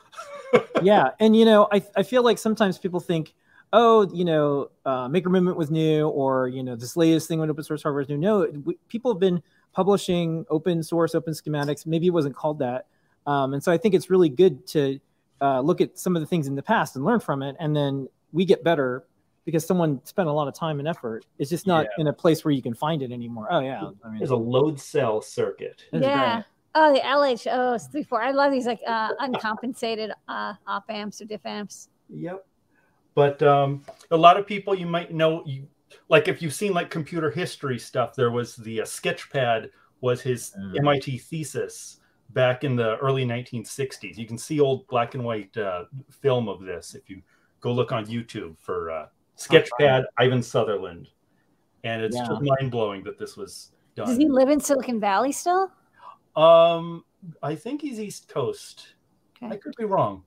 yeah, 0.83 1.11
and 1.19 1.35
you 1.35 1.47
know, 1.47 1.67
I 1.73 1.83
I 1.97 2.03
feel 2.03 2.23
like 2.23 2.37
sometimes 2.37 2.77
people 2.79 3.01
think, 3.01 3.33
oh, 3.73 4.07
you 4.13 4.23
know, 4.25 4.71
uh, 4.85 5.09
Maker 5.09 5.31
Movement 5.31 5.57
was 5.57 5.71
new, 5.71 6.07
or 6.09 6.47
you 6.49 6.63
know, 6.63 6.77
this 6.77 6.95
latest 6.95 7.27
thing 7.27 7.39
with 7.41 7.49
open 7.49 7.65
source 7.65 7.83
hardware 7.83 8.03
is 8.03 8.09
new. 8.11 8.19
No, 8.19 8.47
we, 8.65 8.75
people 8.89 9.11
have 9.15 9.19
been 9.19 9.43
publishing 9.73 10.45
open 10.51 10.83
source, 10.83 11.15
open 11.15 11.33
schematics. 11.33 11.87
Maybe 11.87 12.07
it 12.09 12.11
wasn't 12.11 12.37
called 12.37 12.59
that, 12.59 12.87
um, 13.27 13.55
and 13.55 13.65
so 13.65 13.73
I 13.73 13.79
think 13.79 13.95
it's 13.95 14.11
really 14.11 14.29
good 14.29 14.67
to 14.69 15.01
uh, 15.41 15.61
look 15.63 15.81
at 15.81 15.99
some 15.99 16.17
of 16.17 16.21
the 16.21 16.27
things 16.27 16.47
in 16.49 16.55
the 16.55 16.63
past 16.63 16.97
and 16.97 17.05
learn 17.05 17.21
from 17.21 17.43
it, 17.43 17.57
and 17.59 17.75
then 17.75 18.09
we 18.33 18.45
get 18.45 18.63
better 18.63 19.07
because 19.47 19.67
someone 19.67 20.01
spent 20.05 20.29
a 20.29 20.33
lot 20.33 20.49
of 20.49 20.55
time 20.55 20.79
and 20.81 20.87
effort. 20.87 21.25
It's 21.39 21.49
just 21.51 21.67
not 21.67 21.87
Yeah. 21.97 22.03
in 22.03 22.07
a 22.09 22.13
place 22.13 22.45
where 22.45 22.53
you 22.53 22.63
can 22.63 22.75
find 22.75 23.01
it 23.03 23.11
anymore. 23.11 23.49
Oh 23.51 23.61
yeah, 23.61 23.89
I 24.05 24.09
mean, 24.11 24.19
there's 24.19 24.31
a 24.31 24.37
load 24.37 24.79
cell 24.79 25.23
circuit 25.23 25.83
yeah. 25.95 26.43
Great. 26.75 26.83
Oh, 26.83 26.93
the 26.93 27.01
LHOs, 27.01 27.77
is 27.77 27.87
three 27.87 28.03
four. 28.03 28.23
I 28.23 28.31
love 28.31 28.53
these 28.53 28.67
like 28.67 28.81
uh, 28.87 29.11
uncompensated 29.21 30.13
uh, 30.29 30.55
op 30.67 30.85
amps 30.89 31.21
or 31.21 31.25
diff 31.27 31.45
amps. 31.45 31.89
Yep. 32.09 32.45
But 33.15 33.43
um, 33.43 33.85
a 34.11 34.17
lot 34.17 34.39
of 34.39 34.47
people 34.47 34.75
you 34.75 34.87
might 34.87 35.13
know, 35.13 35.43
you 35.47 35.67
like 36.09 36.29
if 36.29 36.41
you've 36.41 36.55
seen 36.55 36.73
like 36.73 36.91
computer 36.91 37.31
history 37.31 37.79
stuff, 37.79 38.15
there 38.15 38.31
was 38.31 38.57
the 38.57 38.81
uh, 38.81 38.85
Sketchpad 38.85 39.71
was 40.01 40.21
his 40.21 40.55
MIT 40.77 41.19
thesis 41.19 42.01
back 42.31 42.65
in 42.65 42.75
the 42.75 42.97
early 42.99 43.25
1960s. 43.25 44.17
You 44.17 44.27
can 44.27 44.39
see 44.39 44.59
old 44.59 44.87
black 44.89 45.15
and 45.15 45.23
white 45.25 45.57
uh, 45.57 45.85
film 46.11 46.49
of 46.49 46.61
this 46.63 46.95
if 46.95 47.09
you 47.09 47.23
go 47.61 47.73
look 47.73 47.93
on 47.93 48.07
YouTube 48.07 48.57
for 48.59 48.91
uh, 48.91 49.07
Sketchpad 49.39 50.05
Ivan 50.19 50.43
Sutherland, 50.43 51.09
and 51.85 52.03
it's 52.03 52.17
Yeah. 52.17 52.27
just 52.27 52.43
mind 52.43 52.71
blowing 52.71 53.05
that 53.05 53.19
this 53.19 53.37
was 53.37 53.73
done. 53.95 54.07
Does 54.07 54.17
done. 54.17 54.21
he 54.21 54.29
live 54.29 54.49
in 54.49 54.59
Silicon 54.61 54.99
Valley 54.99 55.33
still? 55.33 55.71
Um, 56.37 57.05
I 57.43 57.55
think 57.55 57.83
he's 57.83 58.01
East 58.01 58.29
Coast. 58.29 58.95
I 59.43 59.57
could 59.57 59.75
be 59.77 59.85
wrong. 59.85 60.23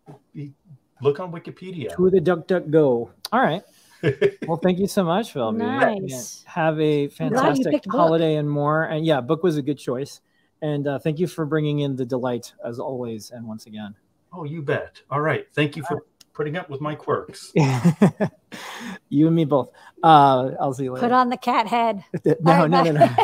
Look 1.01 1.19
on 1.19 1.31
Wikipedia. 1.31 1.95
To 1.95 2.09
the 2.09 2.19
duck 2.19 2.47
duck 2.47 2.63
go. 2.69 3.11
All 3.31 3.39
right. 3.41 3.63
well, 4.47 4.57
thank 4.61 4.77
you 4.79 4.87
so 4.87 5.03
much, 5.03 5.31
Phil. 5.31 5.51
Nice. 5.51 6.43
Have 6.47 6.79
a 6.79 7.07
fantastic 7.07 7.71
picked 7.71 7.85
book. 7.85 7.95
holiday 7.95 8.35
and 8.35 8.49
more. 8.49 8.83
And 8.83 9.05
yeah, 9.05 9.21
book 9.21 9.41
was 9.41 9.57
a 9.57 9.61
good 9.61 9.79
choice. 9.79 10.21
And 10.61 10.87
uh, 10.87 10.99
thank 10.99 11.19
you 11.19 11.27
for 11.27 11.45
bringing 11.45 11.79
in 11.79 11.95
the 11.95 12.05
delight 12.05 12.53
as 12.63 12.79
always. 12.79 13.31
And 13.31 13.47
once 13.47 13.65
again, 13.65 13.95
Oh, 14.37 14.43
you 14.43 14.61
bet. 14.61 15.01
All 15.09 15.21
right. 15.21 15.45
Thank 15.53 15.77
you 15.77 15.83
for 15.83 16.05
putting 16.33 16.57
up 16.57 16.69
with 16.69 16.81
my 16.81 16.93
quirks. 16.93 17.53
you 19.09 19.27
and 19.27 19.35
me 19.35 19.45
both. 19.45 19.71
Uh, 20.03 20.51
I'll 20.59 20.73
see 20.73 20.83
you 20.83 20.91
later. 20.93 21.05
Put 21.05 21.13
on 21.13 21.29
the 21.29 21.37
cat 21.37 21.67
head. 21.67 22.03
no, 22.25 22.33
All 22.45 22.67
right, 22.67 22.69
no, 22.69 22.83
no, 22.83 22.91
no. 22.91 23.15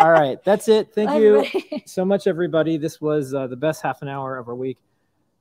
All 0.00 0.10
right, 0.10 0.42
that's 0.44 0.68
it. 0.68 0.88
Thank 0.94 1.10
Bye, 1.10 1.18
you 1.18 1.44
everybody. 1.44 1.82
so 1.86 2.04
much, 2.04 2.26
everybody. 2.26 2.78
This 2.78 3.00
was 3.00 3.34
uh, 3.34 3.46
the 3.46 3.56
best 3.56 3.82
half 3.82 4.00
an 4.02 4.08
hour 4.08 4.38
of 4.38 4.48
our 4.48 4.54
week. 4.54 4.78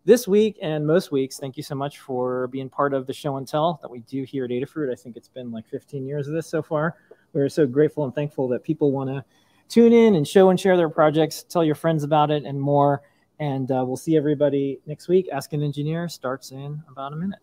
This 0.05 0.27
week 0.27 0.57
and 0.61 0.85
most 0.85 1.11
weeks, 1.11 1.37
thank 1.37 1.55
you 1.55 1.61
so 1.61 1.75
much 1.75 1.99
for 1.99 2.47
being 2.47 2.69
part 2.69 2.93
of 2.93 3.05
the 3.05 3.13
show 3.13 3.37
and 3.37 3.47
tell 3.47 3.79
that 3.81 3.91
we 3.91 3.99
do 3.99 4.23
here 4.23 4.45
at 4.45 4.49
Adafruit. 4.49 4.91
I 4.91 4.95
think 4.95 5.17
it's 5.17 5.27
been 5.27 5.51
like 5.51 5.67
15 5.67 6.05
years 6.05 6.27
of 6.27 6.33
this 6.33 6.47
so 6.47 6.61
far. 6.61 6.95
We're 7.33 7.49
so 7.49 7.67
grateful 7.67 8.05
and 8.05 8.15
thankful 8.15 8.47
that 8.47 8.63
people 8.63 8.91
want 8.91 9.09
to 9.09 9.23
tune 9.67 9.93
in 9.93 10.15
and 10.15 10.27
show 10.27 10.49
and 10.49 10.59
share 10.59 10.77
their 10.77 10.89
projects, 10.89 11.43
tell 11.43 11.63
your 11.63 11.75
friends 11.75 12.03
about 12.03 12.31
it, 12.31 12.43
and 12.43 12.59
more. 12.59 13.03
And 13.39 13.71
uh, 13.71 13.83
we'll 13.85 13.97
see 13.97 14.17
everybody 14.17 14.79
next 14.87 15.07
week. 15.09 15.29
Ask 15.31 15.53
an 15.53 15.61
Engineer 15.63 16.09
starts 16.09 16.51
in 16.51 16.81
about 16.89 17.13
a 17.13 17.15
minute. 17.15 17.39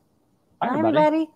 Bye, 0.60 0.68
Bye, 0.68 0.78
everybody. 0.78 0.98
everybody. 0.98 1.30